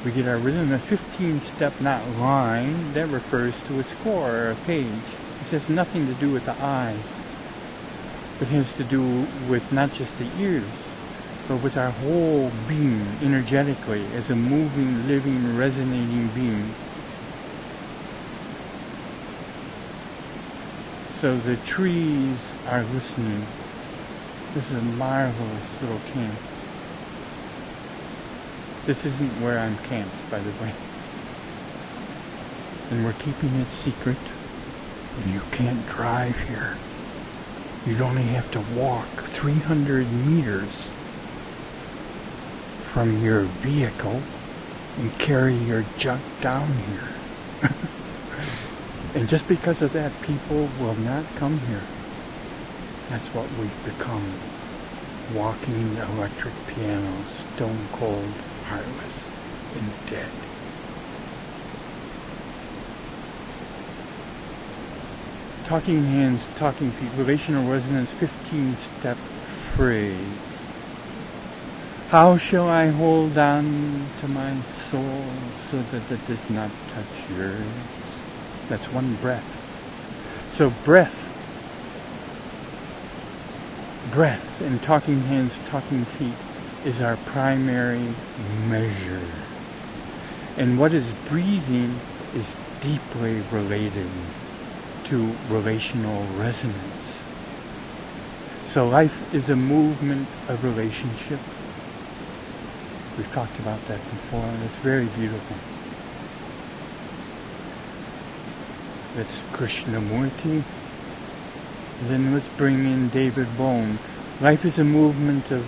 [0.04, 0.70] we get our rhythm.
[0.72, 4.86] A 15 step not line, that refers to a score or a page.
[5.38, 7.20] This has nothing to do with the eyes,
[8.38, 10.93] but has to do with not just the ears,
[11.46, 16.74] but with our whole being energetically as a moving, living, resonating being.
[21.14, 23.46] So the trees are listening.
[24.54, 26.38] This is a marvelous little camp.
[28.86, 30.72] This isn't where I'm camped, by the way.
[32.90, 34.18] And we're keeping it secret.
[35.26, 36.76] You can't drive here.
[37.86, 40.90] You'd only have to walk 300 meters
[42.94, 44.22] from your vehicle
[44.98, 47.70] and carry your junk down here.
[49.16, 51.82] and just because of that, people will not come here.
[53.08, 54.24] That's what we've become.
[55.34, 58.28] Walking electric piano, stone cold
[58.66, 59.28] heartless,
[59.74, 60.30] and dead.
[65.64, 69.16] Talking hands, talking feet, relational resonance, 15 step
[69.74, 70.43] phrase.
[72.14, 75.24] How shall I hold on to my soul
[75.68, 77.66] so that it does not touch yours?
[78.68, 79.66] That's one breath.
[80.46, 81.26] So breath,
[84.12, 86.36] breath and talking hands, talking feet
[86.84, 88.14] is our primary
[88.68, 89.26] measure.
[90.56, 91.98] And what is breathing
[92.36, 94.08] is deeply related
[95.06, 97.24] to relational resonance.
[98.62, 101.40] So life is a movement of relationship.
[103.16, 105.56] We've talked about that before, and it's very beautiful.
[109.14, 110.64] That's Krishnamurti.
[112.08, 113.98] Then let's bring in David Bohm.
[114.40, 115.64] Life is a movement of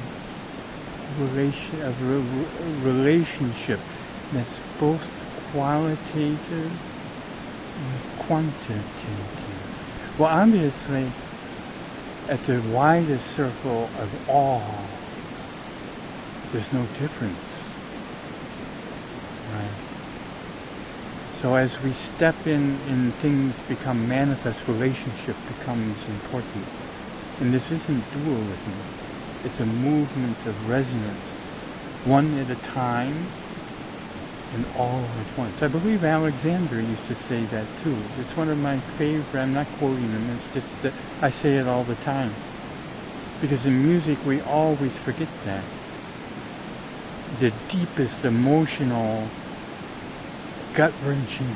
[1.20, 3.78] relation of re- relationship
[4.32, 5.02] that's both
[5.52, 8.84] qualitative and quantitative.
[10.18, 11.10] Well, obviously,
[12.28, 14.85] at the widest circle of all,
[16.50, 17.68] there's no difference.
[19.52, 19.70] Right?
[21.40, 26.64] So as we step in and things become manifest, relationship becomes important.
[27.40, 28.72] And this isn't dualism.
[29.44, 31.34] It's a movement of resonance,
[32.04, 33.26] one at a time
[34.54, 35.62] and all at once.
[35.62, 37.96] I believe Alexander used to say that too.
[38.18, 41.66] It's one of my favorite, I'm not quoting him, it's just that I say it
[41.66, 42.34] all the time.
[43.40, 45.62] Because in music we always forget that.
[47.38, 49.28] The deepest emotional,
[50.74, 51.54] gut wrenching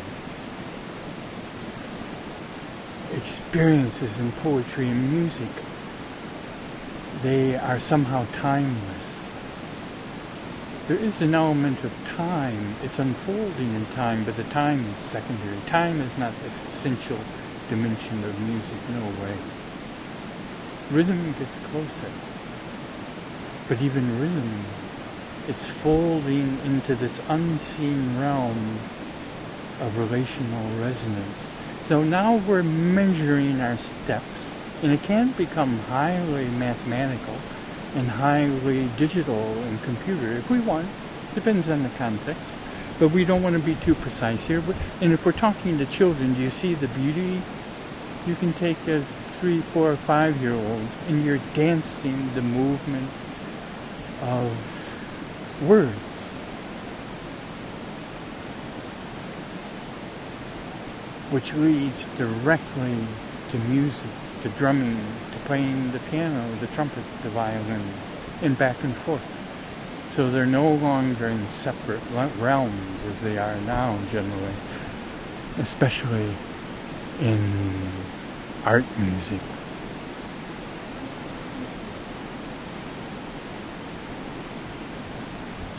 [3.12, 5.48] experiences in poetry and music,
[7.22, 9.20] they are somehow timeless
[10.90, 12.74] there is an element of time.
[12.82, 15.56] It's unfolding in time, but the time is secondary.
[15.66, 17.20] Time is not the essential
[17.68, 19.36] dimension of music, no way.
[20.90, 22.10] Rhythm gets closer.
[23.68, 24.64] But even rhythm
[25.48, 28.78] is folding into this unseen realm
[29.80, 31.52] of relational resonance.
[31.80, 37.36] So now we're measuring our steps, and it can become highly mathematical
[37.96, 40.88] and highly digital and computer if we want.
[41.34, 42.42] Depends on the context.
[42.98, 44.62] But we don't want to be too precise here.
[45.00, 47.40] And if we're talking to children, do you see the beauty?
[48.26, 49.00] You can take a
[49.40, 53.08] three, four, five year old and you're dancing the movement
[54.20, 54.52] of
[55.62, 56.30] words.
[61.30, 62.96] Which leads directly
[63.50, 64.10] to music,
[64.42, 64.98] to drumming,
[65.32, 67.92] to playing the piano, the trumpet, the violin,
[68.42, 69.40] and back and forth.
[70.08, 72.02] So they're no longer in separate
[72.40, 74.54] realms as they are now generally,
[75.58, 76.34] especially
[77.20, 77.92] in
[78.64, 79.40] art music.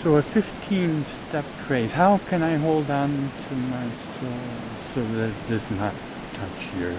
[0.02, 1.92] So a 15 step phrase.
[1.92, 4.34] How can I hold on to my soul
[4.80, 5.94] so that it does not
[6.34, 6.96] touch yours?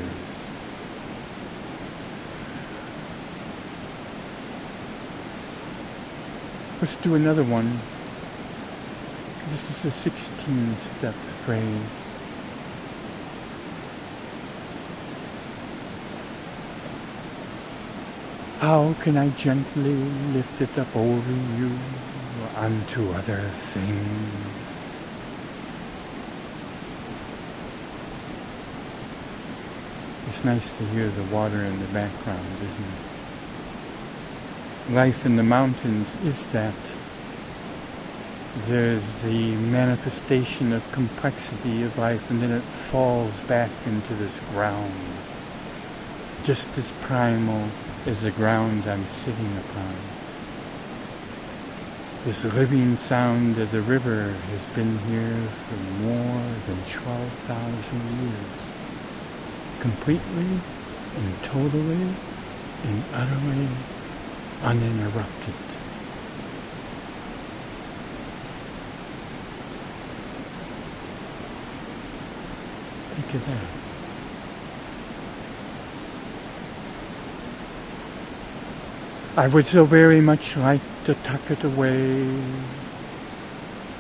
[6.81, 7.81] Let's do another one.
[9.51, 12.15] This is a 16 step phrase.
[18.61, 19.97] How can I gently
[20.35, 21.77] lift it up over you
[22.57, 24.31] unto other things?
[30.29, 33.13] It's nice to hear the water in the background, isn't it?
[34.91, 36.75] life in the mountains is that
[38.67, 44.93] there's the manifestation of complexity of life and then it falls back into this ground
[46.43, 47.69] just as primal
[48.05, 50.12] as the ground I'm sitting upon.
[52.25, 58.75] This living sound of the river has been here for more than 12,000 years,
[59.81, 60.63] completely
[61.17, 62.15] and totally
[62.85, 63.67] and utterly
[64.63, 65.55] uninterrupted.
[73.11, 73.69] Think of that.
[79.37, 82.23] I would so very much like to tuck it away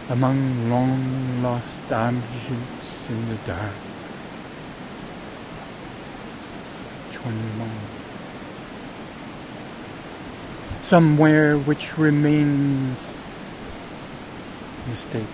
[0.09, 3.73] among long lost objects in the dark.
[7.13, 7.71] 21
[10.83, 13.13] somewhere which remains
[14.89, 15.27] mistake.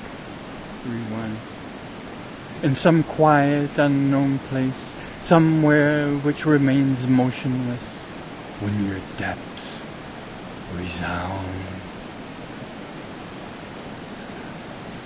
[0.86, 1.36] Rewind
[2.62, 8.08] in some quiet unknown place somewhere which remains motionless
[8.60, 9.84] when your depths
[10.76, 11.54] resound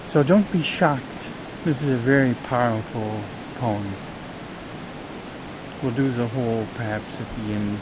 [0.07, 1.31] so don't be shocked
[1.65, 3.21] this is a very powerful
[3.59, 3.95] poem
[5.83, 7.79] We'll do the whole perhaps at the end.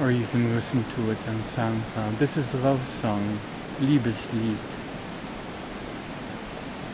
[0.00, 2.18] Or you can listen to it on SoundCloud.
[2.18, 3.38] This is a love song,
[3.80, 4.56] Liebeslied.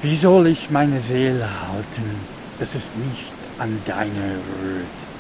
[0.03, 2.19] Wie soll ich meine Seele halten?
[2.59, 5.18] Das ist nicht an deiner Wort.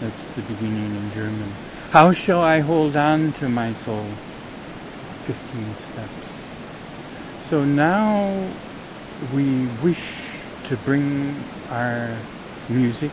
[0.00, 1.52] That's the beginning in German.
[1.90, 4.06] How shall I hold on to my soul?
[5.26, 6.38] 15 steps.
[7.42, 8.48] So now
[9.34, 10.30] we wish
[10.64, 11.36] to bring
[11.68, 12.16] our
[12.70, 13.10] music,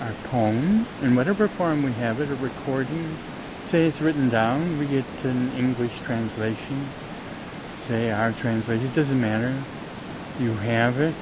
[0.00, 3.16] our poem, in whatever form we have it, a recording.
[3.62, 6.88] Say it's written down, we get an English translation.
[7.74, 9.54] Say our translation, it doesn't matter.
[10.40, 11.14] You have it.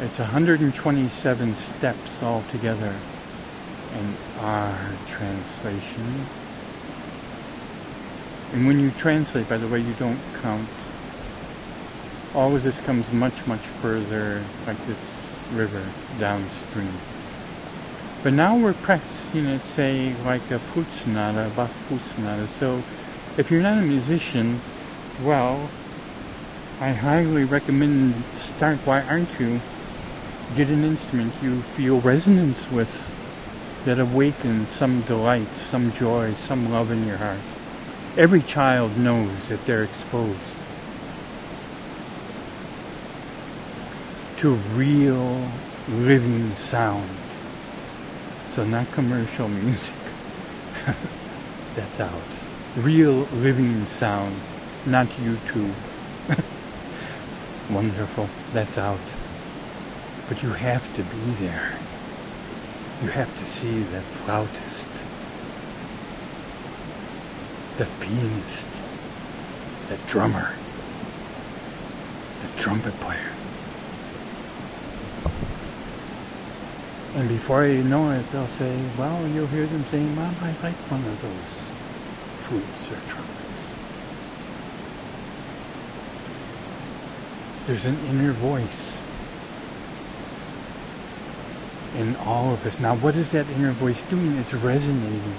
[0.00, 2.94] It's 127 steps altogether
[3.94, 6.26] in our translation.
[8.52, 10.68] And when you translate, by the way, you don't count.
[12.34, 15.14] Of this comes much, much further, like this
[15.52, 15.84] river
[16.18, 16.92] downstream.
[18.22, 22.46] But now we're practicing it, say, like a Futsonata, Bach Futsonata.
[22.48, 22.82] So
[23.36, 24.60] if you're not a musician,
[25.22, 25.70] well,
[26.80, 29.60] I highly recommend start, why aren't you?
[30.56, 33.12] Get an instrument you feel resonance with
[33.84, 37.38] that awakens some delight, some joy, some love in your heart.
[38.16, 40.38] Every child knows that they're exposed
[44.38, 45.50] to real
[45.88, 47.08] living sound.
[48.48, 49.94] So not commercial music.
[51.74, 52.38] That's out.
[52.76, 54.36] Real living sound,
[54.86, 55.72] not YouTube.
[57.70, 58.28] Wonderful.
[58.52, 58.98] That's out.
[60.28, 61.78] But you have to be there.
[63.00, 64.88] You have to see that flautist,
[67.76, 68.68] that pianist,
[69.86, 70.52] that drummer,
[72.42, 73.30] that trumpet player.
[77.14, 80.74] And before you know it, they'll say, well, you'll hear them saying, Mom, I like
[80.90, 81.72] one of those
[82.48, 83.74] flutes or trumpets.
[87.66, 89.07] There's an inner voice
[91.98, 92.78] in all of us.
[92.78, 94.36] Now, what is that inner voice doing?
[94.36, 95.34] It's resonating.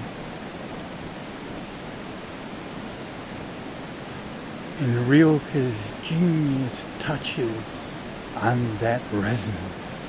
[4.81, 8.01] And Rilke's genius touches
[8.35, 10.07] on that resonance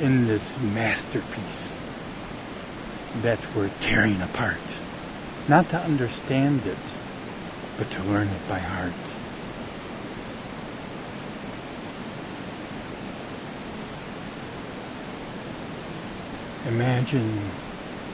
[0.00, 1.80] in this masterpiece
[3.22, 4.58] that we're tearing apart.
[5.46, 6.76] Not to understand it,
[7.76, 8.92] but to learn it by heart.
[16.66, 17.42] Imagine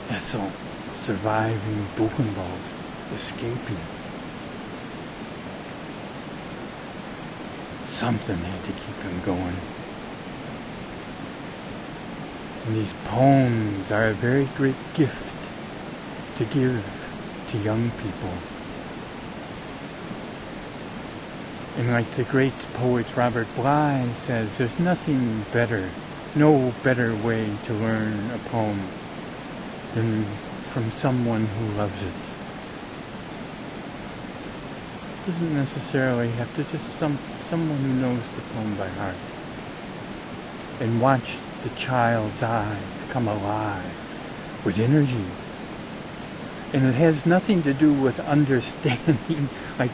[0.08, 0.50] Hessel
[0.92, 3.78] surviving Buchenwald, escaping.
[7.84, 9.56] Something had to keep him going.
[12.66, 15.50] And these poems are a very great gift
[16.36, 16.84] to give
[17.48, 18.32] to young people.
[21.76, 25.88] And like the great poet Robert Bly says, there's nothing better
[26.34, 28.80] no better way to learn a poem
[29.92, 30.24] than
[30.70, 32.12] from someone who loves it.
[35.20, 39.14] it doesn't necessarily have to just some someone who knows the poem by heart
[40.80, 43.84] and watch the child's eyes come alive
[44.64, 45.24] with energy
[46.72, 49.90] and it has nothing to do with understanding like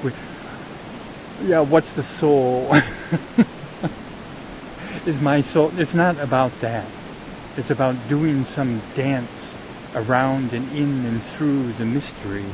[1.43, 2.71] yeah what's the soul
[5.07, 5.73] is my soul.
[5.79, 6.85] It's not about that.
[7.57, 9.57] It's about doing some dance
[9.95, 12.45] around and in and through the mystery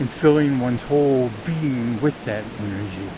[0.00, 3.08] and filling one's whole being with that energy.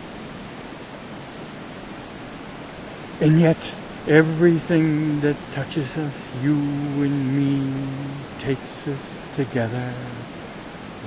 [3.20, 7.72] And yet, everything that touches us, you and me,
[8.38, 9.92] takes us together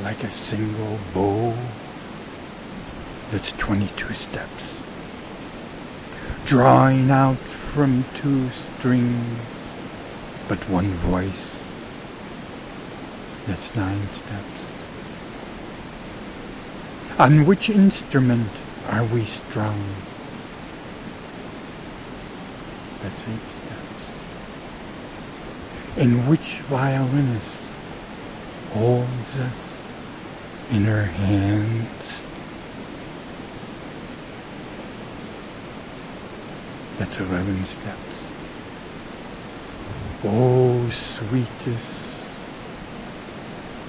[0.04, 1.54] like a single bow
[3.30, 4.78] that's 22 steps
[6.46, 9.80] drawing out from two strings,
[10.48, 11.64] but one voice.
[13.48, 14.72] That's nine steps.
[17.20, 19.84] On which instrument are we strung?
[23.04, 24.18] That's eight steps.
[25.98, 27.74] And which violinist
[28.72, 29.92] holds us
[30.72, 32.26] in her hands?
[37.00, 38.28] That's 11 steps.
[40.26, 42.06] Oh, sweetest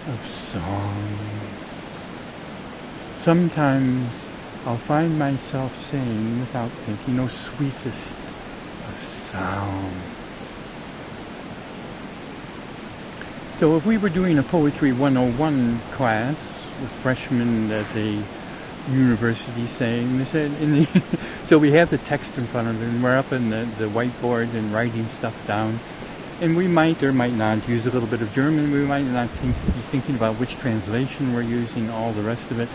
[0.06, 1.92] of songs.
[3.16, 4.28] Sometimes
[4.64, 8.12] I'll find myself saying without thinking, oh sweetest
[8.88, 10.58] of sounds.
[13.54, 18.22] So if we were doing a Poetry 101 class with freshmen at the
[18.90, 21.02] university saying, they said, the
[21.44, 24.52] so we have the text in front of them, we're up in the, the whiteboard
[24.54, 25.80] and writing stuff down.
[26.40, 29.28] And we might or might not use a little bit of German, we might not
[29.30, 32.68] think, be thinking about which translation we're using, all the rest of it.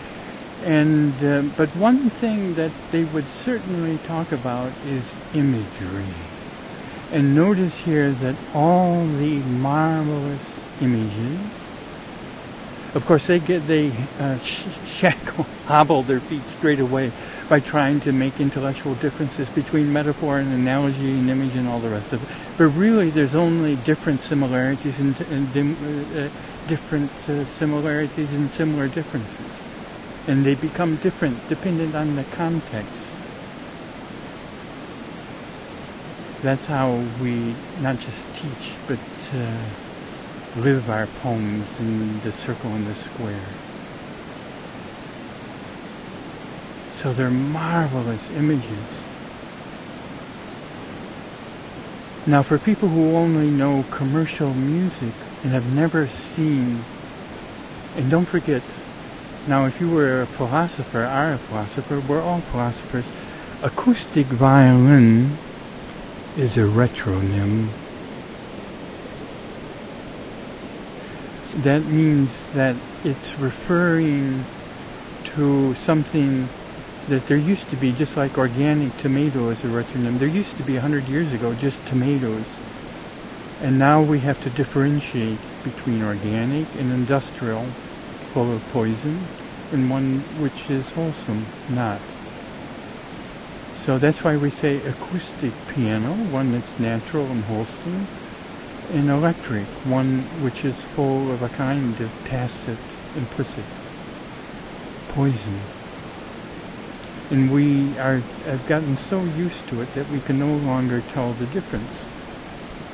[0.64, 6.04] And uh, but one thing that they would certainly talk about is imagery.
[7.12, 11.65] And notice here that all the marvelous images.
[12.96, 17.12] Of course, they get they uh, sh- shackle, hobble their feet straight away
[17.46, 21.90] by trying to make intellectual differences between metaphor and analogy and image and all the
[21.90, 22.28] rest of it.
[22.56, 26.28] But really, there's only different similarities and, and uh, uh,
[26.68, 29.62] different uh, similarities and similar differences,
[30.26, 33.12] and they become different dependent on the context.
[36.40, 38.98] That's how we not just teach, but
[39.34, 39.54] uh,
[40.56, 43.44] live our poems in the circle and the square.
[46.92, 49.06] So they're marvelous images.
[52.26, 56.82] Now, for people who only know commercial music and have never seen,
[57.96, 58.62] and don't forget,
[59.46, 63.12] now if you were a philosopher, are a philosopher, we're all philosophers,
[63.62, 65.36] acoustic violin
[66.36, 67.68] is a retronym
[71.62, 74.44] that means that it's referring
[75.24, 76.48] to something
[77.08, 80.62] that there used to be, just like organic tomato as a retronym, there used to
[80.62, 82.44] be 100 years ago just tomatoes.
[83.62, 87.64] And now we have to differentiate between organic and industrial,
[88.32, 89.18] full of poison,
[89.72, 92.00] and one which is wholesome, not.
[93.72, 98.06] So that's why we say acoustic piano, one that's natural and wholesome,
[98.90, 102.78] in electric, one which is full of a kind of tacit,
[103.16, 103.64] implicit
[105.08, 105.58] poison.
[107.30, 111.32] And we are have gotten so used to it that we can no longer tell
[111.32, 112.04] the difference.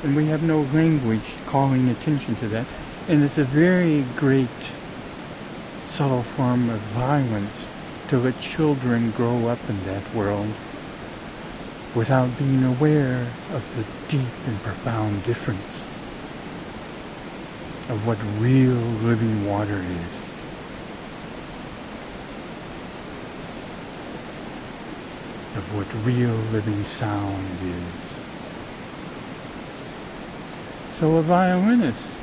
[0.03, 2.65] And we have no language calling attention to that.
[3.07, 4.47] And it's a very great
[5.83, 7.69] subtle form of violence
[8.07, 10.51] to let children grow up in that world
[11.95, 15.85] without being aware of the deep and profound difference
[17.89, 18.73] of what real
[19.03, 20.29] living water is.
[25.55, 28.23] Of what real living sound is.
[30.89, 32.21] So a violinist.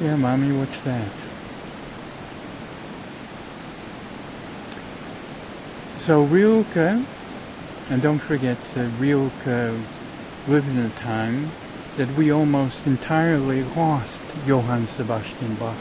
[0.00, 1.08] Yeah, mommy, what's that?
[5.98, 7.04] So Rilke
[7.90, 9.76] and don't forget, uh, Rilke
[10.46, 11.50] lived in a time
[11.96, 15.76] that we almost entirely lost Johann Sebastian Bach.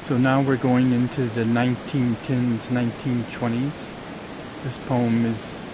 [0.00, 3.90] So now we're going into the 1910s, 1920s.
[4.64, 5.66] This poem is,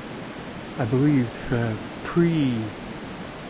[0.79, 2.57] I believe, uh, pre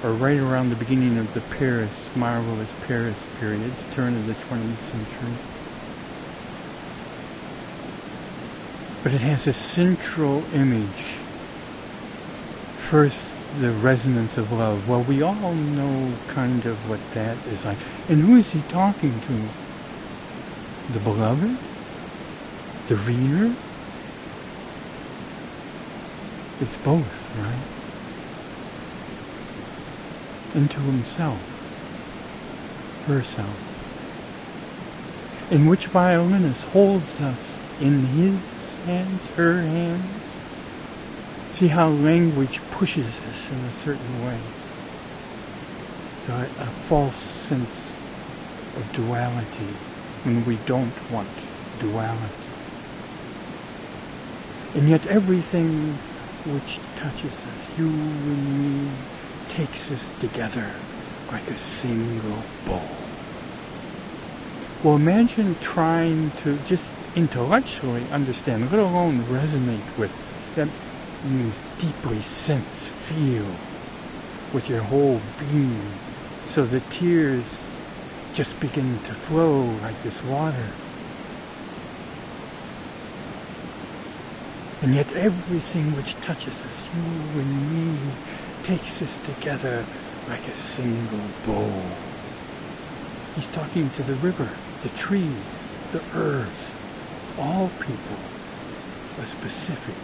[0.05, 4.79] or right around the beginning of the Paris, marvelous Paris period, turn of the 20th
[4.79, 5.52] century.
[9.03, 11.23] But it has a central image.
[12.89, 14.89] First, the resonance of love.
[14.89, 17.79] Well, we all know kind of what that is like.
[18.09, 20.93] And who is he talking to?
[20.93, 21.57] The beloved?
[22.89, 23.53] The reader?
[26.61, 27.65] It's both, right?
[30.55, 31.41] And to himself.
[33.07, 33.49] Herself.
[35.51, 38.52] In which violinist holds us in his
[38.85, 40.45] hands, her hands.
[41.53, 44.39] See how language pushes us in a certain way.
[46.27, 48.07] So a, a false sense
[48.77, 49.69] of duality
[50.25, 51.29] when we don't want
[51.81, 52.49] duality.
[54.75, 55.99] And yet everything
[56.47, 58.91] which touches us, you and me,
[59.49, 60.71] takes us together
[61.31, 62.83] like a single bowl.
[64.83, 70.19] Well, imagine trying to just intellectually understand, let alone resonate with.
[70.55, 70.69] That
[71.25, 73.47] means deeply sense, feel
[74.53, 75.93] with your whole being.
[76.45, 77.67] So the tears
[78.35, 80.67] just begin to flow like this water.
[84.83, 87.99] And yet everything which touches us, you and me,
[88.65, 89.85] takes us together
[90.29, 91.83] like a single bowl.
[93.37, 94.49] He's talking to the river,
[94.83, 96.77] the trees, the earth,
[97.39, 98.17] all people
[99.21, 99.95] a specific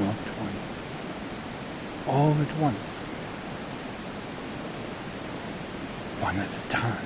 [0.00, 2.14] one.
[2.14, 3.08] All at once.
[6.20, 7.04] One at a time.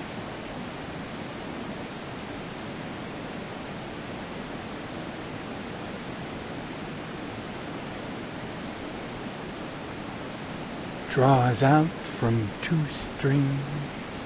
[11.09, 14.25] draws out from two strings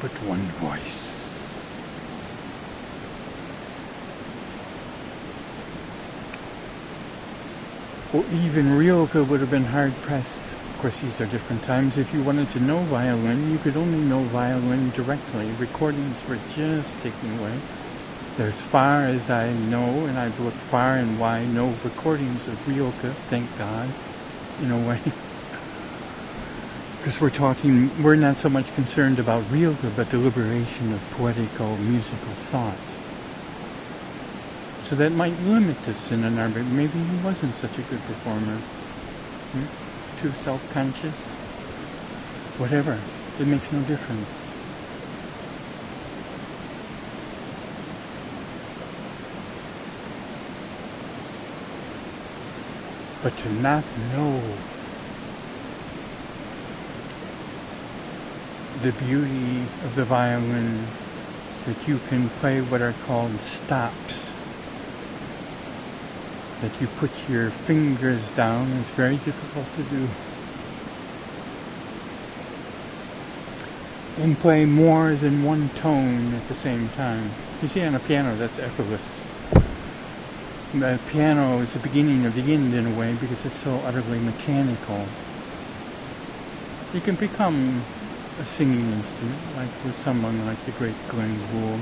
[0.00, 1.07] but one voice.
[8.12, 10.42] Or even Rilke would have been hard pressed.
[10.42, 11.98] Of course, these are different times.
[11.98, 15.50] If you wanted to know violin, you could only know violin directly.
[15.58, 17.52] Recordings were just taken away.
[18.38, 23.12] As far as I know, and I've looked far and wide, no recordings of Rilke,
[23.26, 23.90] thank God,
[24.62, 25.00] in a way.
[26.98, 31.76] because we're talking, we're not so much concerned about Rilke, but the liberation of poetical
[31.78, 32.97] musical thought.
[34.88, 36.66] So that might limit us in an arbit.
[36.70, 38.56] Maybe he wasn't such a good performer.
[38.56, 40.22] Hmm?
[40.22, 41.14] Too self-conscious.
[42.56, 42.98] Whatever.
[43.38, 44.46] It makes no difference.
[53.22, 53.84] But to not
[54.14, 54.40] know
[58.80, 60.86] the beauty of the violin
[61.66, 64.37] that you can play what are called stops.
[66.60, 70.08] That you put your fingers down is very difficult to do.
[74.18, 77.30] And play more than one tone at the same time.
[77.62, 79.26] You see on a piano that's effortless.
[80.74, 84.18] The piano is the beginning of the end in a way because it's so utterly
[84.18, 85.06] mechanical.
[86.92, 87.82] You can become
[88.40, 91.80] a singing instrument, like with someone like the great Glenn Gould.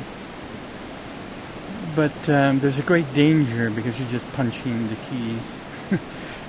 [1.94, 5.56] But um, there's a great danger because you're just punching the keys,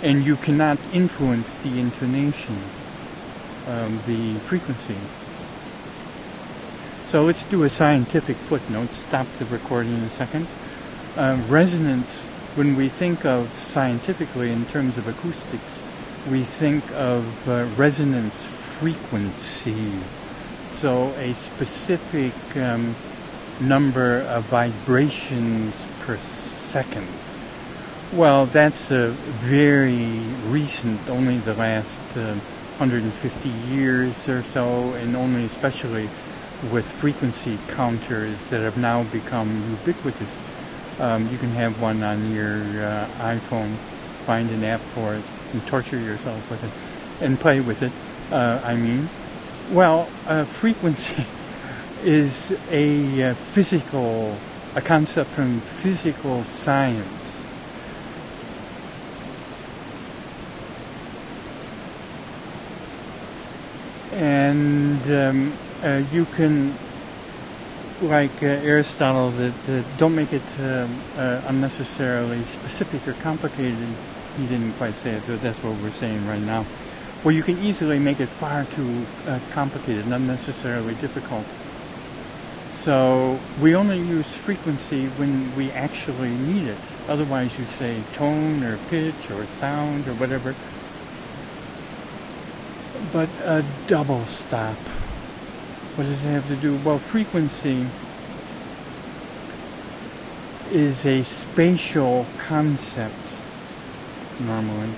[0.02, 2.60] and you cannot influence the intonation,
[3.68, 4.98] um, the frequency.
[7.06, 8.92] So let's do a scientific footnote.
[8.92, 10.46] Stop the recording in a second.
[11.16, 15.82] Uh, resonance, when we think of scientifically in terms of acoustics,
[16.30, 18.46] we think of uh, resonance
[18.80, 19.92] frequency.
[20.66, 22.94] So a specific um,
[23.60, 27.08] number of vibrations per second.
[28.14, 32.36] Well, that's a very recent, only the last uh,
[32.78, 36.10] 150 years or so, and only especially
[36.72, 40.42] with frequency counters that have now become ubiquitous.
[41.00, 43.76] Um, you can have one on your uh, iPhone,
[44.26, 46.72] find an app for it, and torture yourself with it,
[47.22, 47.92] and play with it
[48.32, 49.10] uh, I mean?
[49.72, 51.26] Well, uh, frequency
[52.04, 54.36] is a uh, physical,
[54.76, 57.50] a concept from physical science.
[64.14, 66.76] And um, uh, you can,
[68.02, 73.88] like uh, Aristotle, that, that, don't make it um, uh, unnecessarily specific or complicated.
[74.38, 76.66] He didn't quite say it, but that's what we're saying right now
[77.24, 81.46] where you can easily make it far too uh, complicated, not necessarily difficult.
[82.78, 86.78] So we only use frequency when we actually need it.
[87.10, 90.54] Otherwise you say tone or pitch or sound or whatever.
[93.12, 94.76] But a double stop,
[95.96, 96.78] what does it have to do?
[96.86, 97.88] Well, frequency
[100.72, 103.16] is a spatial concept
[104.40, 104.90] normally.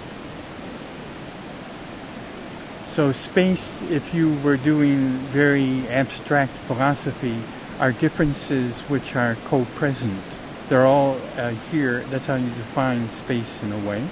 [2.88, 7.38] So space, if you were doing very abstract philosophy,
[7.80, 10.22] are differences which are co-present.
[10.68, 12.02] They're all uh, here.
[12.10, 14.06] That's how you define space in a way.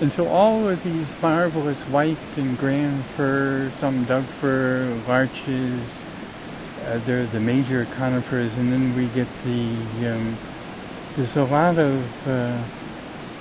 [0.00, 6.00] And so all of these marvelous white and grand fir, some Doug fir, larches,
[6.86, 10.36] uh, they're the major conifers, and then we get the, um,
[11.14, 12.60] there's a lot of uh,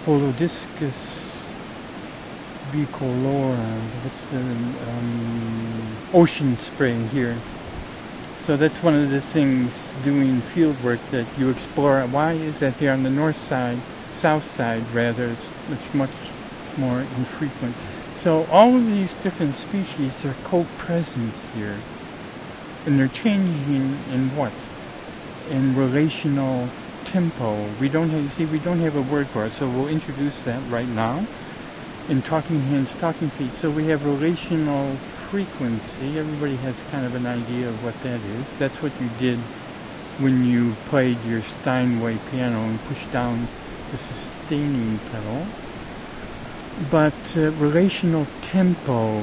[0.06, 1.42] Holodiscus
[2.72, 3.58] bicolor.
[4.04, 7.38] What's the um, ocean spray here?
[8.42, 12.02] So that's one of the things doing field work that you explore.
[12.08, 13.78] Why is that here on the north side,
[14.12, 15.28] south side rather?
[15.28, 16.32] It's much much
[16.76, 17.76] more infrequent.
[18.16, 21.78] So all of these different species are co-present here,
[22.88, 24.54] and they're changing in what?
[25.52, 26.68] In relational
[27.06, 27.70] tempo.
[27.80, 30.68] We don't have, see, we don't have a word for it, so we'll introduce that
[30.68, 31.28] right now
[32.10, 33.54] in talking hands, talking feet.
[33.54, 34.98] So we have relational
[35.32, 36.20] frequency.
[36.20, 38.58] Everybody has kind of an idea of what that is.
[38.58, 39.40] That's what you did
[40.20, 43.48] when you played your Steinway piano and pushed down
[43.92, 45.48] the sustaining pedal.
[46.92, 49.22] But uh, relational tempo,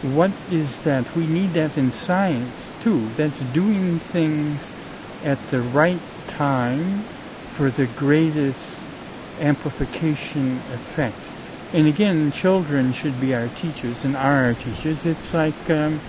[0.00, 1.14] what is that?
[1.14, 3.06] We need that in science too.
[3.16, 4.72] That's doing things
[5.22, 7.04] at the right time
[7.56, 8.82] for the greatest
[9.38, 11.35] amplification effect.
[11.76, 15.04] And again, children should be our teachers and are our teachers.
[15.04, 16.00] It's like, um,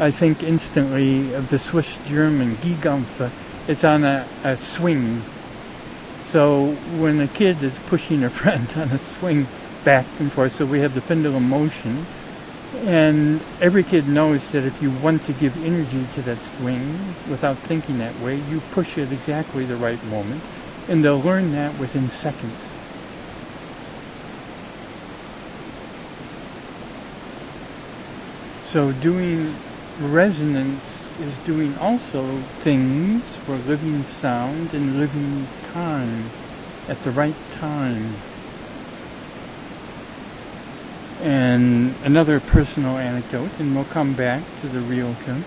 [0.00, 3.30] I think instantly of the Swiss German, Giegampfe,
[3.68, 5.22] it's on a, a swing.
[6.18, 9.46] So when a kid is pushing a friend on a swing
[9.84, 12.04] back and forth, so we have the pendulum motion,
[12.78, 16.98] and every kid knows that if you want to give energy to that swing
[17.30, 20.42] without thinking that way, you push it exactly the right moment,
[20.88, 22.77] and they'll learn that within seconds.
[28.68, 29.56] So doing
[29.98, 36.28] resonance is doing also things for living sound and living time
[36.86, 38.16] at the right time.
[41.22, 45.46] And another personal anecdote, and we'll come back to the real Kim,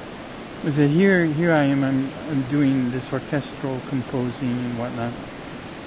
[0.66, 5.14] is that here, here I am, I'm, I'm doing this orchestral composing and whatnot.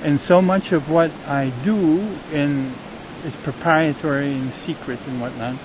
[0.05, 1.99] And so much of what I do
[2.31, 2.73] in,
[3.25, 5.57] is proprietary and secret and whatnot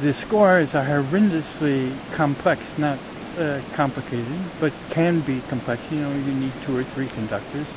[0.00, 2.98] the scores are horrendously complex, not
[3.38, 4.26] uh, complicated,
[4.60, 5.82] but can be complex.
[5.90, 7.74] You know, you need two or three conductors.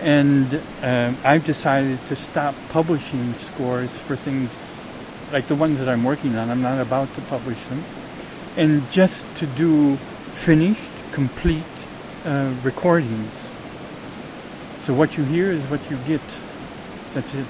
[0.00, 4.86] And um, I've decided to stop publishing scores for things
[5.32, 6.50] like the ones that I'm working on.
[6.50, 7.82] I'm not about to publish them.
[8.56, 9.96] And just to do
[10.44, 11.62] finished, complete
[12.24, 13.32] uh, recordings.
[14.80, 16.20] So what you hear is what you get.
[17.14, 17.46] That's it.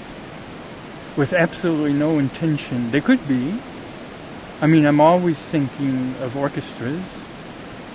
[1.17, 2.91] With absolutely no intention.
[2.91, 3.55] They could be,
[4.59, 7.29] I mean, I'm always thinking of orchestras,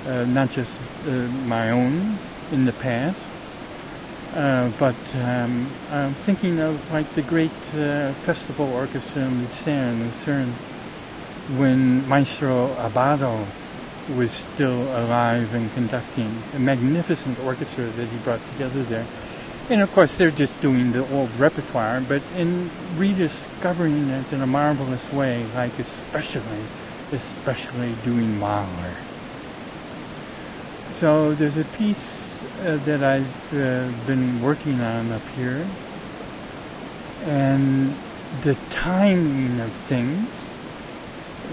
[0.05, 1.09] uh, not just uh,
[1.47, 2.19] my own
[2.51, 3.27] in the past,
[4.35, 10.53] uh, but um, I'm thinking of like the great uh, festival orchestra in Lucerne, Lucerne,
[11.57, 13.43] when Maestro Abbado
[14.15, 19.07] was still alive and conducting a magnificent orchestra that he brought together there.
[19.71, 24.45] And of course, they're just doing the old repertoire, but in rediscovering it in a
[24.45, 26.65] marvelous way, like especially,
[27.13, 28.95] especially doing Mahler.
[30.91, 35.65] So there's a piece uh, that I've uh, been working on up here,
[37.23, 37.95] and
[38.41, 40.49] the timing of things.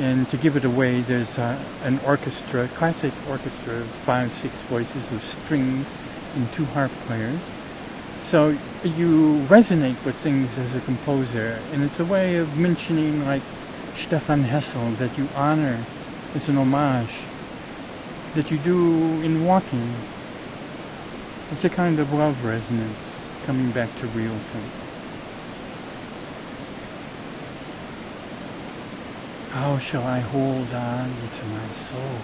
[0.01, 5.95] And to give it away, there's an orchestra, classic orchestra, five, six voices of strings
[6.35, 7.41] and two harp players
[8.19, 13.43] so you resonate with things as a composer, and it's a way of mentioning like
[13.95, 15.85] Stefan Hessel that you honor.
[16.35, 17.21] It's an homage
[18.35, 19.95] that you do in walking.
[21.51, 23.17] It's a kind of love resonance
[23.47, 24.73] coming back to real things.
[29.51, 32.19] How shall I hold on to my soul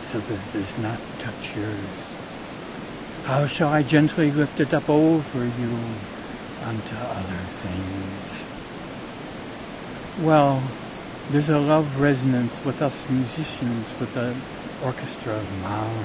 [0.00, 2.23] so that it does not touch yours?
[3.24, 5.78] How shall I gently lift it up over you
[6.62, 8.46] unto other things?
[10.20, 10.62] Well,
[11.30, 14.34] there's a love resonance with us musicians, with the
[14.84, 16.04] orchestra of Mahler.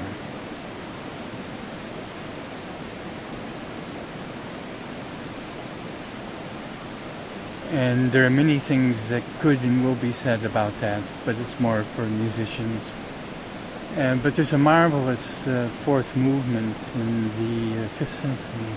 [7.71, 11.59] And there are many things that could and will be said about that, but it's
[11.59, 12.93] more for musicians.
[13.97, 17.23] Uh, but there's a marvelous uh, fourth movement in
[17.73, 18.75] the uh, Fifth Symphony.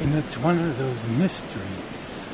[0.00, 2.26] And it's one of those mysteries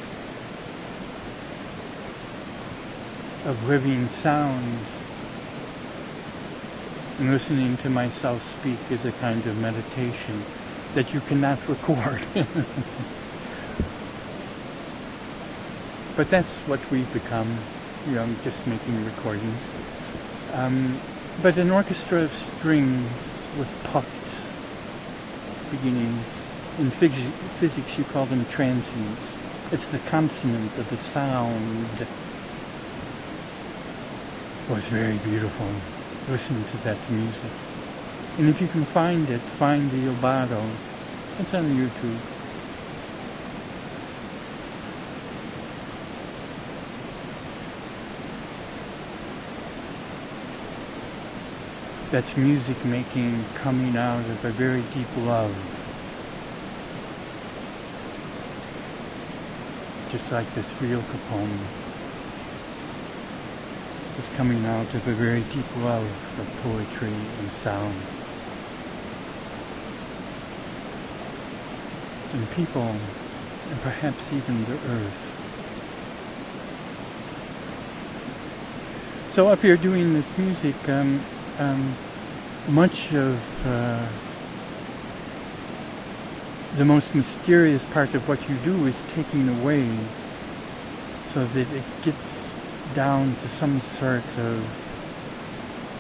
[3.45, 4.89] of living sounds.
[7.19, 10.43] And listening to myself speak is a kind of meditation
[10.95, 12.25] that you cannot record.
[16.17, 17.59] but that's what we've become,
[18.09, 19.71] you know, just making recordings.
[20.55, 20.99] Um,
[21.43, 24.11] but an orchestra of strings with pucked
[25.71, 26.43] beginnings.
[26.79, 29.39] In phys- physics, you call them transients.
[29.73, 32.07] It's the consonant of the sound.
[34.71, 35.69] Was very beautiful.
[36.29, 37.51] Listen to that music.
[38.39, 40.63] And if you can find it, find the Abbado.
[41.39, 42.36] It's on YouTube.
[52.11, 55.55] That's music making coming out of a very deep love.
[60.11, 61.59] just like this real poem
[64.19, 66.07] is coming out of a very deep love
[66.39, 67.95] of poetry and sound.
[72.33, 72.83] And people,
[73.71, 75.33] and perhaps even the earth.
[79.29, 81.21] So up here doing this music, um,
[81.59, 81.97] um,
[82.69, 84.07] much of uh,
[86.77, 89.89] the most mysterious part of what you do is taking away
[91.25, 92.47] so that it gets
[92.95, 94.67] down to some sort of,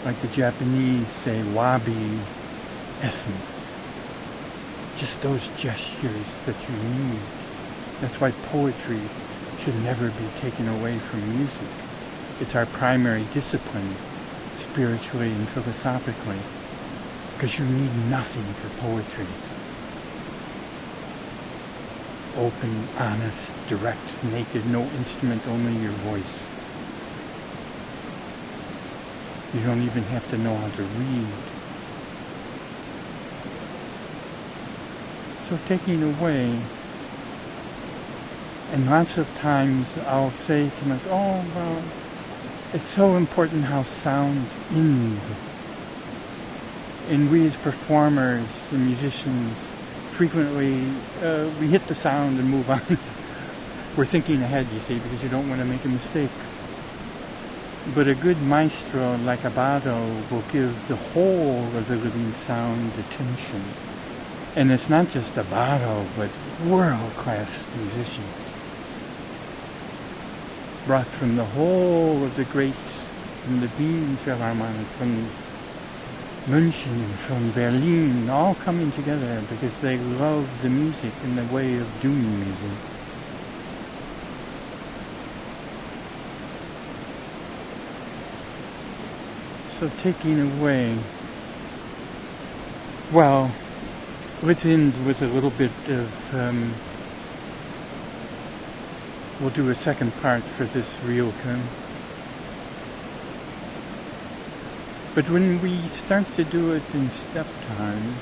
[0.05, 2.19] like the Japanese say, wabi
[3.03, 3.69] essence.
[4.97, 7.21] Just those gestures that you need.
[8.01, 9.01] That's why poetry
[9.59, 11.69] should never be taken away from music.
[12.41, 13.95] It's our primary discipline,
[14.57, 16.39] spiritually and philosophically,
[17.35, 19.27] because you need nothing for poetry
[22.37, 26.47] open, honest, direct, naked, no instrument, only your voice.
[29.55, 31.27] You don't even have to know how to read.
[35.41, 36.59] So taking away,
[38.73, 41.83] and lots of times I'll say to myself, oh, well,
[42.77, 45.19] it's so important how sounds end.
[47.09, 49.67] And we as performers and musicians,
[50.13, 50.87] frequently
[51.23, 52.83] uh, we hit the sound and move on.
[53.97, 56.31] We're thinking ahead, you see, because you don't want to make a mistake.
[57.95, 63.65] But a good maestro like Abbado will give the whole of the living sound attention.
[64.55, 66.29] And it's not just Abbado, but
[66.67, 68.56] world-class musicians.
[70.87, 73.11] Brought from the whole of the greats,
[73.43, 75.29] from the Wien Philharmonic, from
[76.47, 82.01] München, from Berlin, all coming together because they love the music and the way of
[82.01, 82.79] doing music.
[89.81, 90.97] So taking away,
[93.13, 93.51] well,
[94.41, 96.73] let's end with a little bit of, um,
[99.41, 101.61] we'll do a second part for this Rilke.
[105.15, 108.15] But when we start to do it in step time,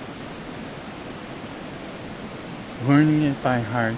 [2.86, 3.96] learning it by heart,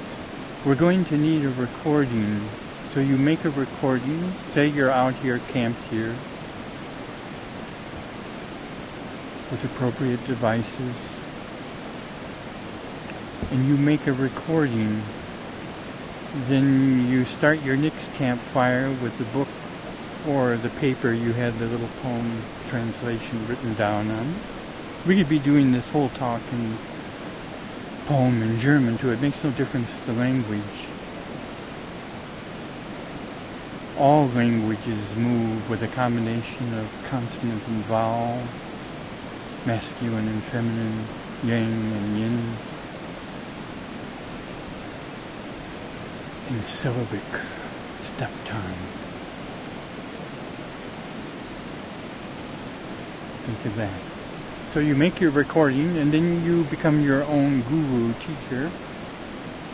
[0.65, 2.49] we're going to need a recording.
[2.89, 6.15] So you make a recording, say you're out here, camped here,
[9.51, 11.23] with appropriate devices,
[13.51, 15.03] and you make a recording,
[16.45, 19.49] then you start your next campfire with the book
[20.29, 24.35] or the paper you had the little poem translation written down on.
[25.07, 26.77] We could be doing this whole talk in
[28.07, 29.11] poem in German too.
[29.11, 30.63] It makes no difference the language.
[33.99, 38.43] All languages move with a combination of consonant and vowel,
[39.65, 41.07] masculine and feminine,
[41.45, 42.57] yang and yin,
[46.51, 47.21] in syllabic
[47.99, 48.97] step time.
[53.47, 54.01] into that.
[54.71, 58.71] So you make your recording and then you become your own guru teacher.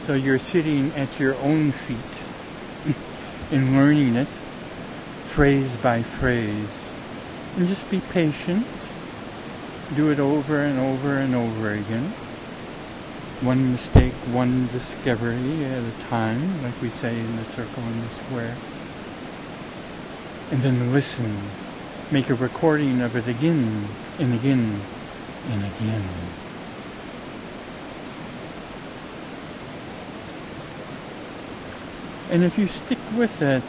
[0.02, 2.94] So you're sitting at your own feet
[3.50, 4.28] and learning it
[5.28, 6.92] phrase by phrase.
[7.56, 8.66] And just be patient.
[9.96, 12.12] Do it over and over and over again.
[13.42, 18.08] One mistake, one discovery at a time, like we say in the circle and the
[18.08, 18.56] square.
[20.50, 21.40] And then listen
[22.12, 23.88] make a recording of it again
[24.18, 24.80] and again
[25.48, 26.04] and again.
[32.30, 33.62] And if you stick with it,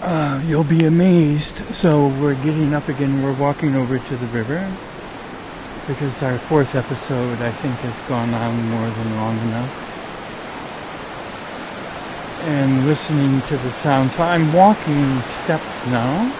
[0.00, 1.74] uh, you'll be amazed.
[1.74, 3.22] So we're getting up again.
[3.22, 4.74] We're walking over to the river
[5.86, 9.90] because our fourth episode, I think, has gone on more than long enough
[12.42, 14.10] and listening to the sound.
[14.12, 16.32] So I'm walking steps now.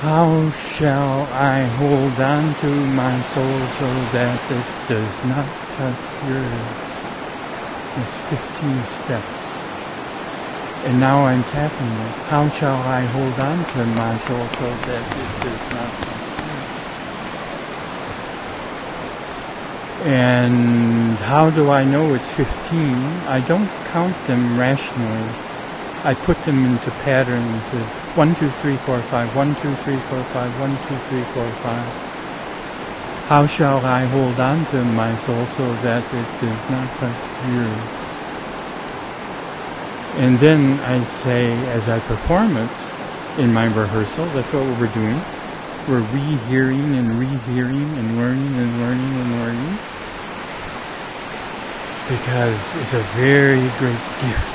[0.00, 5.46] How shall I hold on to my soul so that it does not
[5.76, 6.84] touch yours?
[8.00, 9.44] It's 15 steps.
[10.86, 12.14] And now I'm tapping it.
[12.28, 16.23] How shall I hold on to my soul so that it does not
[20.04, 23.24] And how do I know it's 15?
[23.26, 25.32] I don't count them rationally.
[26.04, 30.24] I put them into patterns of 1, 2, 3, 4, 5, 1, 2, 3, 4,
[30.24, 31.86] 5, 1, 2, 3, 4, 5.
[33.28, 36.88] How shall I hold on to my soul so that it does not
[37.48, 37.80] yours?
[40.20, 42.76] And then I say, as I perform it
[43.42, 45.24] in my rehearsal, that's what we're doing.
[45.88, 49.93] We're rehearing and rehearing and learning and learning and learning.
[52.08, 54.54] Because it's a very great gift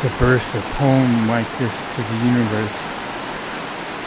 [0.00, 2.80] to birth a poem like this to the universe.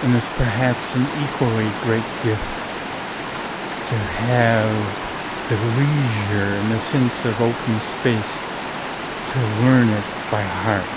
[0.03, 2.43] And it's perhaps an equally great gift
[3.89, 4.73] to have
[5.49, 8.43] the leisure and the sense of open space
[9.29, 10.89] to learn it by heart.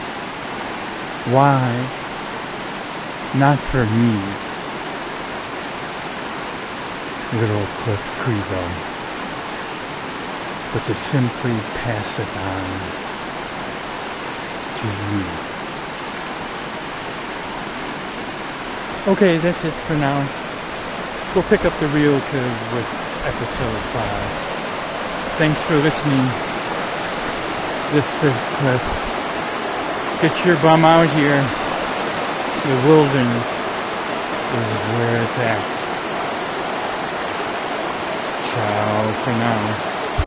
[1.31, 1.71] Why?
[3.39, 4.17] Not for me,
[7.39, 8.96] little Cliff Crego,
[10.73, 13.07] but to simply pass it on
[14.77, 15.47] to you.
[19.13, 20.19] Okay, that's it for now.
[21.35, 22.33] We'll pick up the Rilke
[22.75, 22.89] with
[23.25, 24.47] episode 5.
[25.39, 26.27] Thanks for listening.
[27.93, 28.83] This is Cliff.
[30.23, 31.41] Get your bum out here.
[32.67, 33.51] The wilderness
[34.57, 35.63] is where it's at.
[38.51, 39.96] Ciao for now.